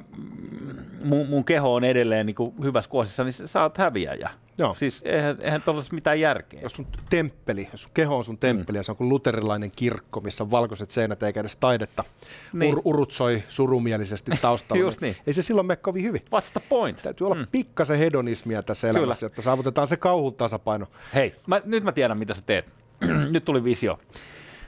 mun, 1.04 1.28
mun 1.28 1.44
keho 1.44 1.74
on 1.74 1.84
edelleen 1.84 2.26
niin 2.26 2.36
kuin 2.36 2.54
hyvässä 2.62 2.90
kuosissa, 2.90 3.24
niin 3.24 3.32
sä 3.32 3.62
oot 3.62 3.78
häviäjä. 3.78 4.30
Joo. 4.58 4.74
Siis 4.74 5.02
eihän, 5.04 5.36
eihän 5.42 5.62
tuollaisessa 5.62 5.94
mitään 5.94 6.20
järkeä. 6.20 6.60
jos 6.60 6.72
sun 6.72 6.86
temppeli, 7.10 7.68
jos 7.72 7.82
sun 7.82 7.92
keho 7.94 8.16
on 8.18 8.24
sun 8.24 8.38
temppeli 8.38 8.76
mm. 8.76 8.78
ja 8.78 8.82
se 8.82 8.92
on 8.92 8.96
kuin 8.96 9.08
luterilainen 9.08 9.70
kirkko, 9.70 10.20
missä 10.20 10.44
on 10.44 10.50
valkoiset 10.50 10.90
seinät 10.90 11.22
eikä 11.22 11.40
edes 11.40 11.56
taidetta, 11.56 12.04
Niin. 12.52 12.58
niin. 12.58 12.74
Ur- 12.76 12.80
urutsoi 12.84 13.42
surumielisesti 13.48 14.30
taustalla, 14.42 14.80
Just 14.84 15.00
niin. 15.00 15.16
ei 15.26 15.32
se 15.32 15.42
silloin 15.42 15.66
mene 15.66 15.76
kovin 15.76 16.02
hyvin. 16.04 16.20
What's 16.20 16.50
the 16.52 16.60
point? 16.68 17.02
Täytyy 17.02 17.24
olla 17.26 17.34
mm. 17.36 17.46
pikkasen 17.52 17.98
hedonismia 17.98 18.62
tässä 18.62 18.88
elämässä, 18.88 19.26
jotta 19.26 19.42
saavutetaan 19.42 19.86
se 19.86 19.96
kauhun 19.96 20.34
tasapaino. 20.34 20.86
Hei, 21.14 21.34
mä, 21.46 21.60
nyt 21.64 21.84
mä 21.84 21.92
tiedän, 21.92 22.18
mitä 22.18 22.34
sä 22.34 22.42
teet. 22.46 22.72
nyt 23.32 23.44
tuli 23.44 23.64
visio. 23.64 23.98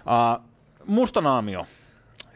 Uh, 0.00 0.44
mustanaamio. 0.86 1.66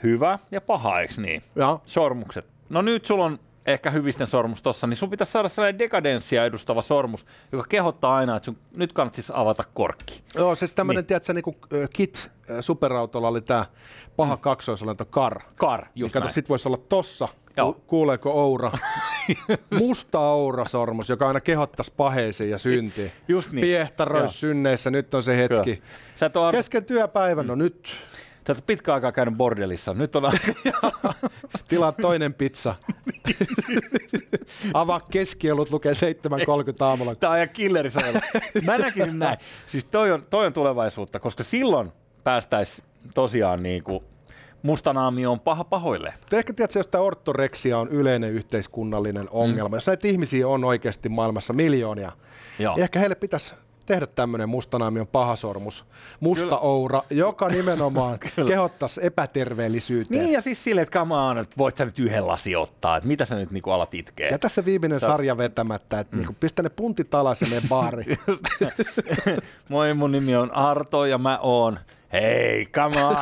Hyvä 0.02 0.38
ja 0.50 0.60
paha, 0.60 1.00
eikö 1.00 1.14
niin? 1.20 1.42
Ja, 1.56 1.78
Sormukset. 1.86 2.46
No 2.68 2.82
nyt 2.82 3.04
sulla 3.04 3.24
on 3.24 3.38
ehkä 3.66 3.90
hyvisten 3.90 4.26
sormus 4.26 4.62
tossa, 4.62 4.86
niin 4.86 4.96
sun 4.96 5.10
pitäisi 5.10 5.32
saada 5.32 5.48
sellainen 5.48 5.78
dekadenssia 5.78 6.44
edustava 6.44 6.82
sormus, 6.82 7.26
joka 7.52 7.64
kehottaa 7.68 8.16
aina, 8.16 8.36
että 8.36 8.44
sun 8.44 8.56
nyt 8.76 8.92
kannattaisi 8.92 9.32
avata 9.36 9.64
korkki. 9.74 10.22
joo, 10.34 10.54
siis 10.54 10.72
tämmöinen, 10.74 10.96
Niin. 10.98 11.02
niin. 11.02 11.06
tiedätkö, 11.06 11.32
niin 11.32 11.42
kuin 11.44 11.56
Kit 11.94 12.30
superautolla 12.60 13.28
oli 13.28 13.40
tämä 13.40 13.66
paha 14.16 14.36
mm. 14.36 14.40
kaksoisolento 14.40 15.04
Kar. 15.04 15.40
Kar, 15.56 15.80
Niin 15.80 15.90
just 15.94 16.12
kato, 16.12 16.24
näin. 16.24 16.34
sit 16.34 16.48
voisi 16.48 16.68
olla 16.68 16.78
tossa, 16.88 17.28
Joo. 17.56 17.72
ku- 17.72 17.80
kuuleeko 17.86 18.30
Oura. 18.32 18.72
Musta 19.80 20.20
Oura-sormus, 20.20 21.08
joka 21.08 21.28
aina 21.28 21.40
kehottaisi 21.40 21.92
paheisiin 21.96 22.50
ja 22.50 22.58
syntiin. 22.58 23.12
Just 23.28 23.52
niin. 23.52 23.60
Piehtarois 23.60 24.22
Joo. 24.22 24.28
synneissä, 24.28 24.90
nyt 24.90 25.14
on 25.14 25.22
se 25.22 25.36
hetki. 25.36 25.76
Kyllä. 25.76 25.88
Sä 26.14 26.30
Kesken 26.52 26.84
työpäivän, 26.84 27.46
no 27.46 27.54
nyt 27.54 27.88
sä 28.46 28.52
ole 28.52 28.62
pitkä 28.66 28.94
aikaa 28.94 29.12
käynyt 29.12 29.36
bordellissa. 29.36 29.94
Nyt 29.94 30.16
on 30.16 30.32
tilaa 31.68 31.92
toinen 31.92 32.34
pizza. 32.34 32.74
Avaa 34.74 35.00
keskielut, 35.10 35.70
lukee 35.70 35.92
7.30 35.92 36.84
aamulla. 36.84 37.14
Tämä 37.14 37.30
on 37.30 37.36
ihan 37.36 37.48
killerisojalla. 37.48 38.20
Mä 38.66 38.78
näkisin 38.78 39.18
näin. 39.18 39.38
Siis 39.66 39.84
toi 39.84 40.12
on, 40.12 40.24
toi 40.30 40.46
on 40.46 40.52
tulevaisuutta, 40.52 41.20
koska 41.20 41.42
silloin 41.42 41.92
päästäisiin 42.24 42.88
tosiaan 43.14 43.62
niin 43.62 43.84
kuin 43.84 44.04
mustanaamio 44.62 45.32
on 45.32 45.40
paha 45.40 45.64
pahoille. 45.64 46.14
Te 46.30 46.38
ehkä 46.38 46.52
tiedätkö, 46.52 46.78
jos 46.78 46.86
tämä 46.86 47.04
ortoreksia 47.04 47.78
on 47.78 47.88
yleinen 47.88 48.30
yhteiskunnallinen 48.30 49.28
ongelma, 49.30 49.68
mm. 49.68 49.74
jos 49.74 49.86
näitä 49.86 50.08
ihmisiä 50.08 50.48
on 50.48 50.64
oikeasti 50.64 51.08
maailmassa 51.08 51.52
miljoonia, 51.52 52.12
Joo. 52.58 52.74
niin 52.74 52.82
ehkä 52.82 52.98
heille 52.98 53.14
pitäisi 53.14 53.54
tehdä 53.86 54.06
tämmöinen 54.06 54.48
mustanaamion 54.48 55.06
pahasormus, 55.06 55.84
musta 56.20 56.44
Kyllä. 56.44 56.58
oura, 56.58 57.02
joka 57.10 57.48
nimenomaan 57.48 58.18
kehottaisi 58.48 59.00
epäterveellisyyteen. 59.04 60.20
Niin 60.20 60.32
ja 60.32 60.40
siis 60.40 60.64
silleen, 60.64 60.82
että 60.82 60.98
come 60.98 61.14
on, 61.14 61.38
että 61.38 61.54
voit 61.58 61.76
sä 61.76 61.84
nyt 61.84 61.98
yhden 61.98 62.26
lasi 62.26 62.56
ottaa, 62.56 62.96
että 62.96 63.06
mitä 63.06 63.24
sä 63.24 63.36
nyt 63.36 63.50
niinku 63.50 63.70
alat 63.70 63.94
itkeä. 63.94 64.28
Ja 64.30 64.38
tässä 64.38 64.64
viimeinen 64.64 65.00
Sä- 65.00 65.06
sarja 65.06 65.36
vetämättä, 65.36 66.00
että 66.00 66.16
mm. 66.16 66.20
niinku, 66.20 66.36
pistä 66.40 66.62
ne 66.62 66.68
puntit 66.68 67.14
alas 67.14 67.42
ja 67.42 67.60
baariin. 67.68 68.18
Moi, 69.68 69.94
mun 69.94 70.12
nimi 70.12 70.36
on 70.36 70.54
Arto 70.54 71.04
ja 71.04 71.18
mä 71.18 71.38
oon. 71.42 71.78
Hei, 72.12 72.66
come 72.66 73.04
on! 73.04 73.14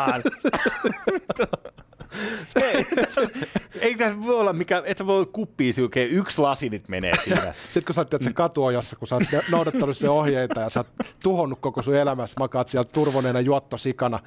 Ei 3.81 3.94
tässä 3.94 4.22
voi 4.22 4.35
olla 4.35 4.53
mikä, 4.53 4.83
et 4.87 4.98
sä 4.98 5.07
voi 5.07 5.27
kuppiin 5.27 5.75
sylkeä, 5.75 6.05
yksi 6.05 6.40
lasi 6.40 6.68
nyt 6.68 6.88
menee 6.88 7.12
siinä. 7.25 7.42
Sitten 7.64 7.85
kun 7.85 7.94
sä 7.94 8.01
oot, 8.01 8.14
että 8.14 8.25
se 8.25 8.33
katuojassa, 8.33 8.96
kun 8.96 9.09
sä 9.09 9.14
oot 9.14 9.25
noudattanut 9.51 9.96
se 9.96 10.09
ohjeita 10.09 10.61
ja 10.61 10.70
sä 10.70 10.81
oot 10.81 10.87
tuhonnut 11.22 11.59
koko 11.61 11.83
sun 11.83 11.94
elämässä, 11.94 12.37
makaat 12.40 12.68
siellä 12.68 12.90
turvoneena 12.92 13.40
juottosikana, 13.40 14.18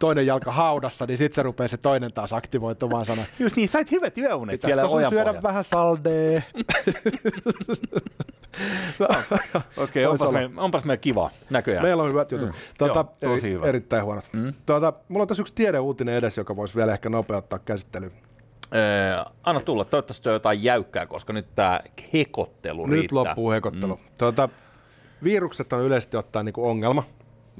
toinen 0.00 0.26
jalka 0.26 0.52
haudassa, 0.52 1.06
niin 1.06 1.18
sit 1.18 1.32
se 1.32 1.42
rupeaa 1.42 1.68
se 1.68 1.76
toinen 1.76 2.12
taas 2.12 2.32
aktivoitumaan 2.32 3.04
sana. 3.04 3.22
Just 3.38 3.56
niin, 3.56 3.68
sait 3.68 3.90
hyvät 3.90 4.18
yöunet 4.18 4.60
siellä 4.60 4.82
Pitäisikö 4.82 4.88
sun 4.88 4.98
ojan 4.98 5.10
syödä 5.10 5.42
vähän 5.42 5.64
saldee? 5.64 6.44
Okei, 9.76 10.06
Vois 10.08 10.20
onpas, 10.20 10.32
meillä, 10.32 10.60
onpas 10.62 10.84
meillä 10.84 11.00
kiva 11.00 11.30
näköjään. 11.50 11.84
Meillä 11.84 12.02
on 12.02 12.08
hyvät 12.08 12.32
jutut. 12.32 12.48
Mm. 12.48 12.54
Tuota, 12.78 13.04
Joo, 13.22 13.34
tosi 13.34 13.46
eri, 13.46 13.54
hyvä. 13.54 13.66
Erittäin 13.66 14.04
huonot. 14.04 14.24
Mm. 14.32 14.54
Tuota, 14.66 14.92
mulla 15.08 15.22
on 15.22 15.28
tässä 15.28 15.42
yksi 15.42 15.54
tiedeuutinen 15.54 16.14
edessä, 16.14 16.40
joka 16.40 16.56
voisi 16.56 16.74
vielä 16.74 16.92
ehkä 16.92 17.08
nopeuttaa 17.08 17.58
käsittelyä. 17.58 18.10
Öö, 18.74 19.24
anna 19.42 19.60
tulla, 19.60 19.84
toivottavasti 19.84 20.28
on 20.28 20.32
jotain 20.32 20.62
jäykkää, 20.62 21.06
koska 21.06 21.32
nyt 21.32 21.54
tämä 21.54 21.80
hekottelu 22.12 22.86
Nyt 22.86 22.92
riittää. 22.98 23.14
loppuu 23.18 23.50
hekottelu. 23.50 23.94
Mm. 23.96 24.02
Tuota, 24.18 24.48
virukset 25.24 25.72
on 25.72 25.80
yleisesti 25.82 26.16
ottaen 26.16 26.46
niin 26.46 26.54
ongelma. 26.56 27.02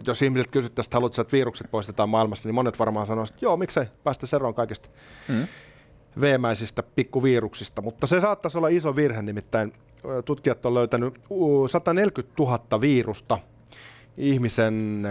Jos 0.07 0.23
ihmiset 0.23 0.51
kysyttäisiin, 0.51 0.89
että 0.89 0.97
haluatko, 0.97 1.23
että 1.23 1.37
virukset 1.37 1.71
poistetaan 1.71 2.09
maailmasta, 2.09 2.49
niin 2.49 2.55
monet 2.55 2.79
varmaan 2.79 3.07
sanoisivat, 3.07 3.37
että 3.37 3.47
joo, 3.47 3.57
miksei, 3.57 3.85
päästä 4.05 4.37
eroon 4.37 4.55
kaikista 4.55 4.89
Mm. 5.29 5.47
veemäisistä 6.21 6.83
pikkuviruksista. 6.83 7.83
Mutta 7.83 8.07
se 8.07 8.21
saattaisi 8.21 8.59
olla 8.59 8.69
iso 8.69 8.97
virhe, 8.97 9.23
nimittäin 9.23 9.73
tutkijat 10.25 10.67
on 10.67 10.75
löytänyt 10.75 11.15
uu, 11.31 11.69
140 11.69 12.35
000 12.43 12.81
virusta 12.81 13.39
ihmisen 14.19 15.03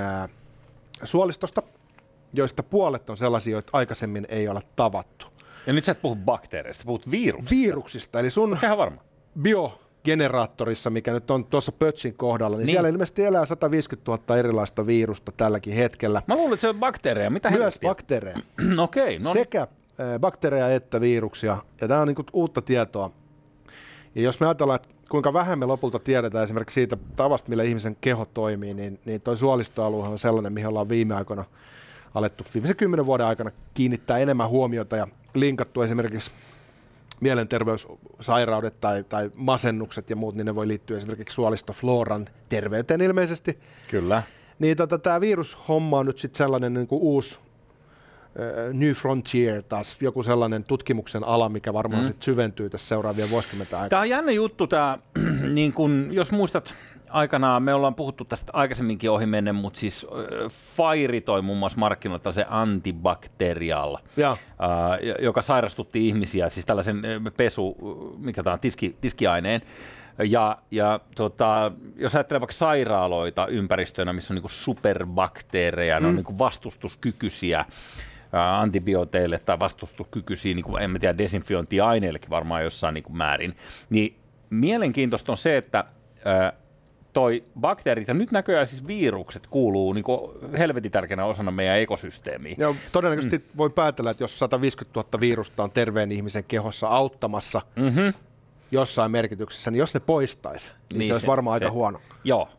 suolistosta, 1.04 1.64
joista 2.34 2.64
puolet 2.64 3.10
on 3.10 3.18
sellaisia, 3.18 3.52
joita 3.54 3.70
aikaisemmin 3.74 4.26
ei 4.30 4.48
ole 4.48 4.62
tavattu. 4.76 5.26
Ja 5.68 5.74
nyt 5.74 5.86
sä 5.86 5.92
et 5.92 6.02
puhu 6.02 6.16
bakteereista, 6.16 6.84
puhut 6.86 7.12
viruksista. 7.12 7.56
Viruksista, 7.56 8.20
eli 8.20 8.30
sun 8.30 8.58
Sehän 8.60 8.78
varma. 8.78 9.02
biogeneraattorissa, 9.42 10.90
mikä 10.90 11.12
nyt 11.14 11.32
on 11.32 11.46
tuossa 11.46 11.72
Pötsin 11.72 12.14
kohdalla, 12.14 12.58
niin, 12.58 12.66
Niin. 12.66 12.72
siellä 12.74 12.90
ilmeisesti 12.90 13.24
elää 13.26 13.46
150 13.46 14.12
000 14.12 14.38
erilaista 14.38 14.86
virusta 14.88 15.32
tälläkin 15.32 15.74
hetkellä. 15.74 16.22
Mä 16.28 16.36
luulen, 16.36 16.54
että 16.54 16.62
se 16.62 16.68
on 16.70 16.80
bakteereja. 16.80 17.30
Mitä 17.30 17.50
Myös 17.50 17.60
helvettiä? 17.60 17.90
bakteereja. 17.90 18.38
Okei, 18.84 19.20
no 19.20 19.24
niin. 19.24 19.34
Sekä 19.34 19.68
bakteereja 20.20 20.70
että 20.76 21.02
viruksia. 21.02 21.58
Ja 21.82 21.88
tämä 21.88 22.02
on 22.02 22.08
niinku 22.08 22.24
uutta 22.34 22.62
tietoa. 22.62 23.12
Ja 24.16 24.22
jos 24.22 24.40
me 24.40 24.46
ajatellaan, 24.46 24.76
että 24.76 24.90
kuinka 25.10 25.34
vähän 25.34 25.60
me 25.60 25.66
lopulta 25.66 26.00
tiedetään 26.00 26.44
esimerkiksi 26.44 26.74
siitä 26.74 26.98
tavasta, 27.16 27.50
millä 27.50 27.64
ihmisen 27.64 27.98
keho 28.02 28.26
toimii, 28.26 28.74
niin, 28.74 29.00
niin 29.06 29.22
toi 29.22 29.38
suolistoalue 29.38 30.08
on 30.08 30.20
sellainen, 30.20 30.54
mihin 30.54 30.68
ollaan 30.68 30.90
viime 30.90 31.16
aikoina 31.16 31.46
alettu 32.16 32.44
viimeisen 32.54 32.76
kymmenen 32.76 33.06
vuoden 33.06 33.26
aikana 33.26 33.52
kiinnittää 33.74 34.18
enemmän 34.18 34.50
huomiota 34.50 34.98
ja 34.98 35.08
linkattu 35.34 35.82
esimerkiksi 35.82 36.32
mielenterveyssairaudet 37.20 38.80
tai, 38.82 39.04
tai 39.04 39.32
masennukset 39.36 40.10
ja 40.10 40.16
muut, 40.16 40.36
niin 40.36 40.46
ne 40.46 40.56
voi 40.56 40.68
liittyä 40.68 40.98
esimerkiksi 40.98 41.36
suolistofloran 41.36 42.30
terveyteen 42.50 43.02
ilmeisesti. 43.02 43.60
Kyllä. 43.92 44.24
Niin 44.60 44.78
tota, 44.78 45.00
tämä 45.00 45.22
virushomma 45.22 46.00
on 46.00 46.06
nyt 46.06 46.18
sitten 46.18 46.38
sellainen 46.38 46.74
niin 46.74 46.88
kuin 46.88 47.02
uusi 47.02 47.40
New 48.74 48.92
Frontier 48.92 49.64
taas, 49.70 49.98
joku 50.02 50.24
sellainen 50.24 50.64
tutkimuksen 50.64 51.24
ala, 51.24 51.50
mikä 51.50 51.74
varmaan 51.74 52.02
Mm. 52.02 52.06
mm. 52.06 52.08
sitten 52.08 52.26
syventyy 52.26 52.70
tässä 52.70 52.88
seuraavien 52.88 53.30
vuosikymmenten 53.30 53.80
aikana. 53.80 53.90
Tämä 53.90 54.02
on 54.02 54.10
jännä 54.10 54.32
juttu, 54.32 54.68
tämä, 54.68 54.98
niin 55.54 55.74
kun, 55.74 56.10
jos 56.12 56.32
muistat 56.32 56.74
aikanaan, 57.10 57.64
me 57.64 57.74
ollaan 57.74 57.96
puhuttu 57.96 58.26
tästä 58.26 58.52
aikaisemminkin 58.56 59.12
ohi 59.12 59.26
menen, 59.26 59.56
mutta 59.56 59.80
siis 59.80 60.08
Fire 60.50 61.22
toi 61.22 61.42
muun 61.42 61.58
muassa 61.58 61.80
markkinoilla 61.80 62.32
se 62.32 62.46
antibacterial, 62.50 63.98
Ja, 64.18 64.32
äh, 64.32 64.38
joka 65.22 65.42
sairastutti 65.42 66.08
ihmisiä, 66.08 66.50
siis 66.50 66.66
tällaisen 66.66 67.02
pesu, 67.38 67.78
mikä 68.18 68.44
tämä 68.44 68.54
on, 68.54 68.60
tiski, 68.60 68.98
tiskiaineen. 69.02 69.62
Ja, 70.24 70.58
ja 70.72 71.00
tota, 71.16 71.72
jos 71.96 72.16
ajattelee 72.16 72.42
vaikka 72.42 72.56
sairaaloita 72.56 73.48
ympäristöinä, 73.48 74.14
missä 74.14 74.34
on 74.34 74.36
niinku 74.36 74.50
superbakteereja, 74.50 76.00
mm. 76.00 76.04
ne 76.04 76.10
on 76.10 76.16
niinku 76.16 76.38
vastustuskykyisiä 76.38 77.58
ää, 77.60 77.66
antibiooteille 78.32 79.40
tai 79.46 79.60
vastustuskykyisiä, 79.60 80.56
niin 80.56 80.64
kuin, 80.66 80.84
en 80.84 80.92
mä 80.92 81.00
tiedä, 81.00 81.18
desinfiointiaineillekin 81.18 82.30
varmaan 82.30 82.64
jossain 82.64 82.94
niin 82.94 83.04
kuin 83.04 83.18
määrin, 83.18 83.56
niin 83.90 84.16
mielenkiintoista 84.50 85.32
on 85.32 85.38
se, 85.38 85.58
että 85.58 85.84
ää, 86.26 86.54
toi 87.14 87.44
bakteerit 87.60 88.08
ja 88.08 88.14
nyt 88.14 88.32
näköjään 88.32 88.68
siis 88.68 88.88
virukset 88.88 89.48
kuuluu 89.48 89.94
niin 89.94 90.06
helvetin 90.58 90.92
tärkeänä 90.92 91.26
osana 91.26 91.52
meidän 91.52 91.78
ekosysteemiä. 91.78 92.56
ja 92.58 92.76
todennäköisesti 92.92 93.38
mm. 93.38 93.44
voi 93.58 93.70
päätellä, 93.70 94.12
että 94.12 94.24
jos 94.24 94.40
150 94.40 95.00
000 95.00 95.20
virusta 95.20 95.64
on 95.64 95.72
terveen 95.72 96.12
ihmisen 96.12 96.44
kehossa 96.44 96.88
auttamassa 96.88 97.62
Mm-hmm. 97.76 98.14
jossain 98.72 99.12
merkityksessä, 99.12 99.72
niin 99.72 99.80
jos 99.80 99.94
ne 99.94 100.00
poistaisi, 100.00 100.72
niin, 100.72 100.80
Niin 100.90 101.00
niin 101.00 101.08
se 101.08 101.14
olisi 101.14 101.22
se- 101.22 101.28
varmaan 101.28 101.60
se- 101.60 101.66
aika 101.66 101.74
huono. 101.74 102.02
Joo, 102.24 102.50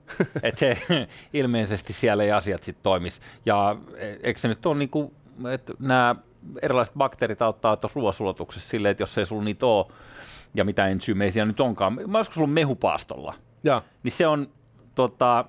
että 0.42 0.58
se 0.58 0.78
ilmeisesti 1.32 1.92
siellä 1.92 2.22
ei 2.22 2.32
asiat 2.32 2.62
sitten 2.62 2.82
toimis. 2.82 3.20
Ja 3.46 3.76
e- 3.96 4.16
eikö 4.22 4.40
se 4.40 4.48
nyt 4.48 4.66
ole 4.66 4.78
niin 4.78 4.88
kuin, 4.90 5.12
että 5.52 5.72
nämä 5.78 6.16
erilaiset 6.62 6.94
bakteerit 6.94 7.42
auttaa 7.42 7.76
tuossa 7.76 8.00
ruoansulatuksessa 8.00 8.68
silleen, 8.68 8.90
että 8.90 9.02
jos 9.02 9.18
ei 9.18 9.26
sulla 9.26 9.44
niitä 9.44 9.66
ole, 9.66 9.86
ja 10.54 10.64
mitä 10.64 10.88
entsyymeisiä 10.88 11.32
siellä 11.32 11.46
nyt 11.46 11.60
onkaan. 11.60 11.98
Mä 12.06 12.18
olisiko 12.18 12.34
sulla 12.34 12.46
mehupaastolla? 12.46 13.34
Ja, 13.64 13.82
Niin 14.02 14.12
se 14.12 14.26
on 14.26 14.48
tota, 14.94 15.44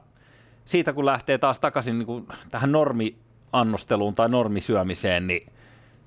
siitä 0.66 0.94
kun 0.94 1.06
lähtee 1.06 1.38
taas 1.38 1.60
takaisin 1.60 2.00
niin 2.00 2.06
kuin 2.06 2.28
tähän 2.52 2.72
normiannosteluun 2.72 4.16
tai 4.16 4.30
normisyömiseen, 4.30 5.28
niin 5.28 5.52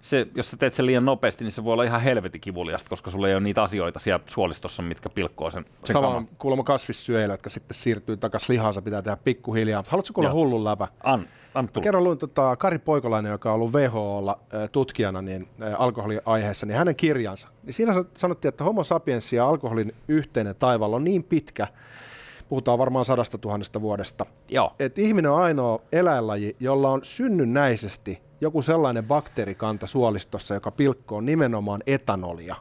se, 0.04 0.26
jos 0.34 0.50
sä 0.50 0.56
teet 0.56 0.74
sen 0.74 0.86
liian 0.86 1.04
nopeasti, 1.04 1.44
niin 1.44 1.52
se 1.52 1.64
voi 1.64 1.72
olla 1.72 1.82
ihan 1.82 2.00
helvetin 2.00 2.40
kivuliasta, 2.40 2.88
koska 2.88 3.10
sulla 3.10 3.28
ei 3.28 3.34
ole 3.34 3.42
niitä 3.42 3.62
asioita 3.62 3.98
siellä 3.98 4.24
suolistossa, 4.26 4.82
mitkä 4.82 5.08
pilkkoo 5.08 5.50
sen, 5.50 5.64
sen 5.84 5.92
sama 5.92 6.06
kaman. 6.06 6.28
kuulemma 6.38 6.64
kasvissyöjillä, 6.64 7.34
jotka 7.34 7.50
sitten 7.50 7.74
siirtyy 7.74 8.16
takaisin 8.16 8.52
lihansa, 8.52 8.82
pitää 8.82 9.02
tehdä 9.02 9.16
pikkuhiljaa. 9.24 9.84
Haluatko 9.88 10.12
kuulla 10.14 10.30
Joo. 10.30 10.38
hullun 10.38 10.64
läpä? 10.64 10.88
An, 11.02 11.28
an. 11.54 11.68
Kerran 11.82 12.04
luin 12.04 12.18
tota, 12.18 12.56
Kari 12.56 12.78
Poikolainen, 12.78 13.32
joka 13.32 13.48
on 13.52 13.54
ollut 13.54 13.72
WHOlla 13.72 14.38
äh, 14.54 14.70
tutkijana 14.70 15.22
niin, 15.22 15.48
äh, 15.62 15.74
alkoholiaiheessa, 15.78 16.66
niin 16.66 16.76
hänen 16.78 16.96
kirjansa. 16.96 17.48
Niin 17.62 17.74
siinä 17.74 17.94
sa- 17.94 18.04
sanottiin, 18.16 18.48
että 18.48 18.64
homo 18.64 18.84
sapiens 18.84 19.32
ja 19.32 19.48
alkoholin 19.48 19.92
yhteinen 20.08 20.54
taival 20.58 20.92
on 20.92 21.04
niin 21.04 21.24
pitkä, 21.24 21.68
puhutaan 22.48 22.78
varmaan 22.78 23.04
sadasta 23.04 23.38
tuhannesta 23.38 23.80
vuodesta, 23.80 24.26
Joo. 24.48 24.74
että 24.78 25.00
ihminen 25.00 25.30
on 25.30 25.42
ainoa 25.42 25.80
eläinlaji, 25.92 26.56
jolla 26.60 26.90
on 26.90 27.00
synnynnäisesti 27.04 28.22
joku 28.44 28.62
sellainen 28.62 29.04
bakteerikanta 29.04 29.86
suolistossa, 29.86 30.54
joka 30.54 30.70
pilkkoo 30.70 31.20
nimenomaan 31.20 31.82
etanolia. 31.86 32.56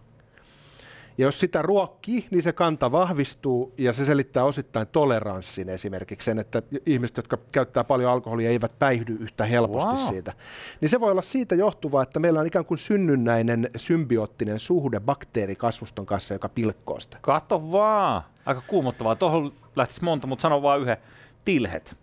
Ja 1.18 1.26
jos 1.26 1.40
sitä 1.40 1.62
ruokkii, 1.62 2.28
niin 2.32 2.44
se 2.44 2.54
kanta 2.54 2.92
vahvistuu 2.92 3.74
ja 3.78 3.94
se 3.94 4.06
selittää 4.06 4.44
osittain 4.44 4.88
toleranssin 4.88 5.70
esimerkiksi 5.70 6.26
sen, 6.26 6.40
että 6.40 6.62
ihmiset, 6.86 7.18
jotka 7.18 7.38
käyttää 7.52 7.84
paljon 7.84 8.12
alkoholia, 8.12 8.50
eivät 8.50 8.80
päihdy 8.80 9.18
yhtä 9.20 9.46
helposti 9.46 9.96
Wow. 9.96 10.08
siitä. 10.08 10.34
Niin 10.82 10.90
se 10.90 11.00
voi 11.00 11.12
olla 11.12 11.22
siitä 11.22 11.56
johtuva, 11.56 12.04
että 12.04 12.20
meillä 12.20 12.40
on 12.40 12.48
ikään 12.48 12.66
kuin 12.66 12.78
synnynnäinen 12.78 13.70
symbioottinen 13.76 14.60
suhde 14.60 15.00
bakteerikasvuston 15.00 16.06
kanssa, 16.06 16.34
joka 16.34 16.50
pilkkoo 16.50 17.00
sitä. 17.00 17.18
Kato 17.22 17.72
vaan. 17.72 18.22
Aika 18.46 18.62
kuumottavaa. 18.68 19.16
Tuohon 19.16 19.54
lähtisi 19.76 20.04
monta, 20.04 20.28
mutta 20.28 20.42
sano 20.42 20.62
vaan 20.62 20.82
yhden. 20.82 20.98
Tilhet. 21.46 21.96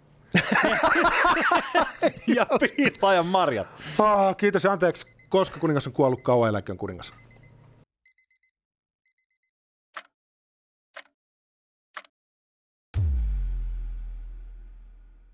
Ja 2.37 2.47
piilaajan 2.61 3.27
marjat. 3.27 3.67
Ah, 3.99 4.37
kiitos 4.37 4.65
ja 4.65 4.73
anteeksi, 4.73 5.07
koska 5.29 5.61
kuningas 5.61 5.87
on 5.87 5.93
kuollut, 5.93 6.23
kauan 6.23 6.49
eläköön 6.49 6.79
kuningas. 6.79 7.13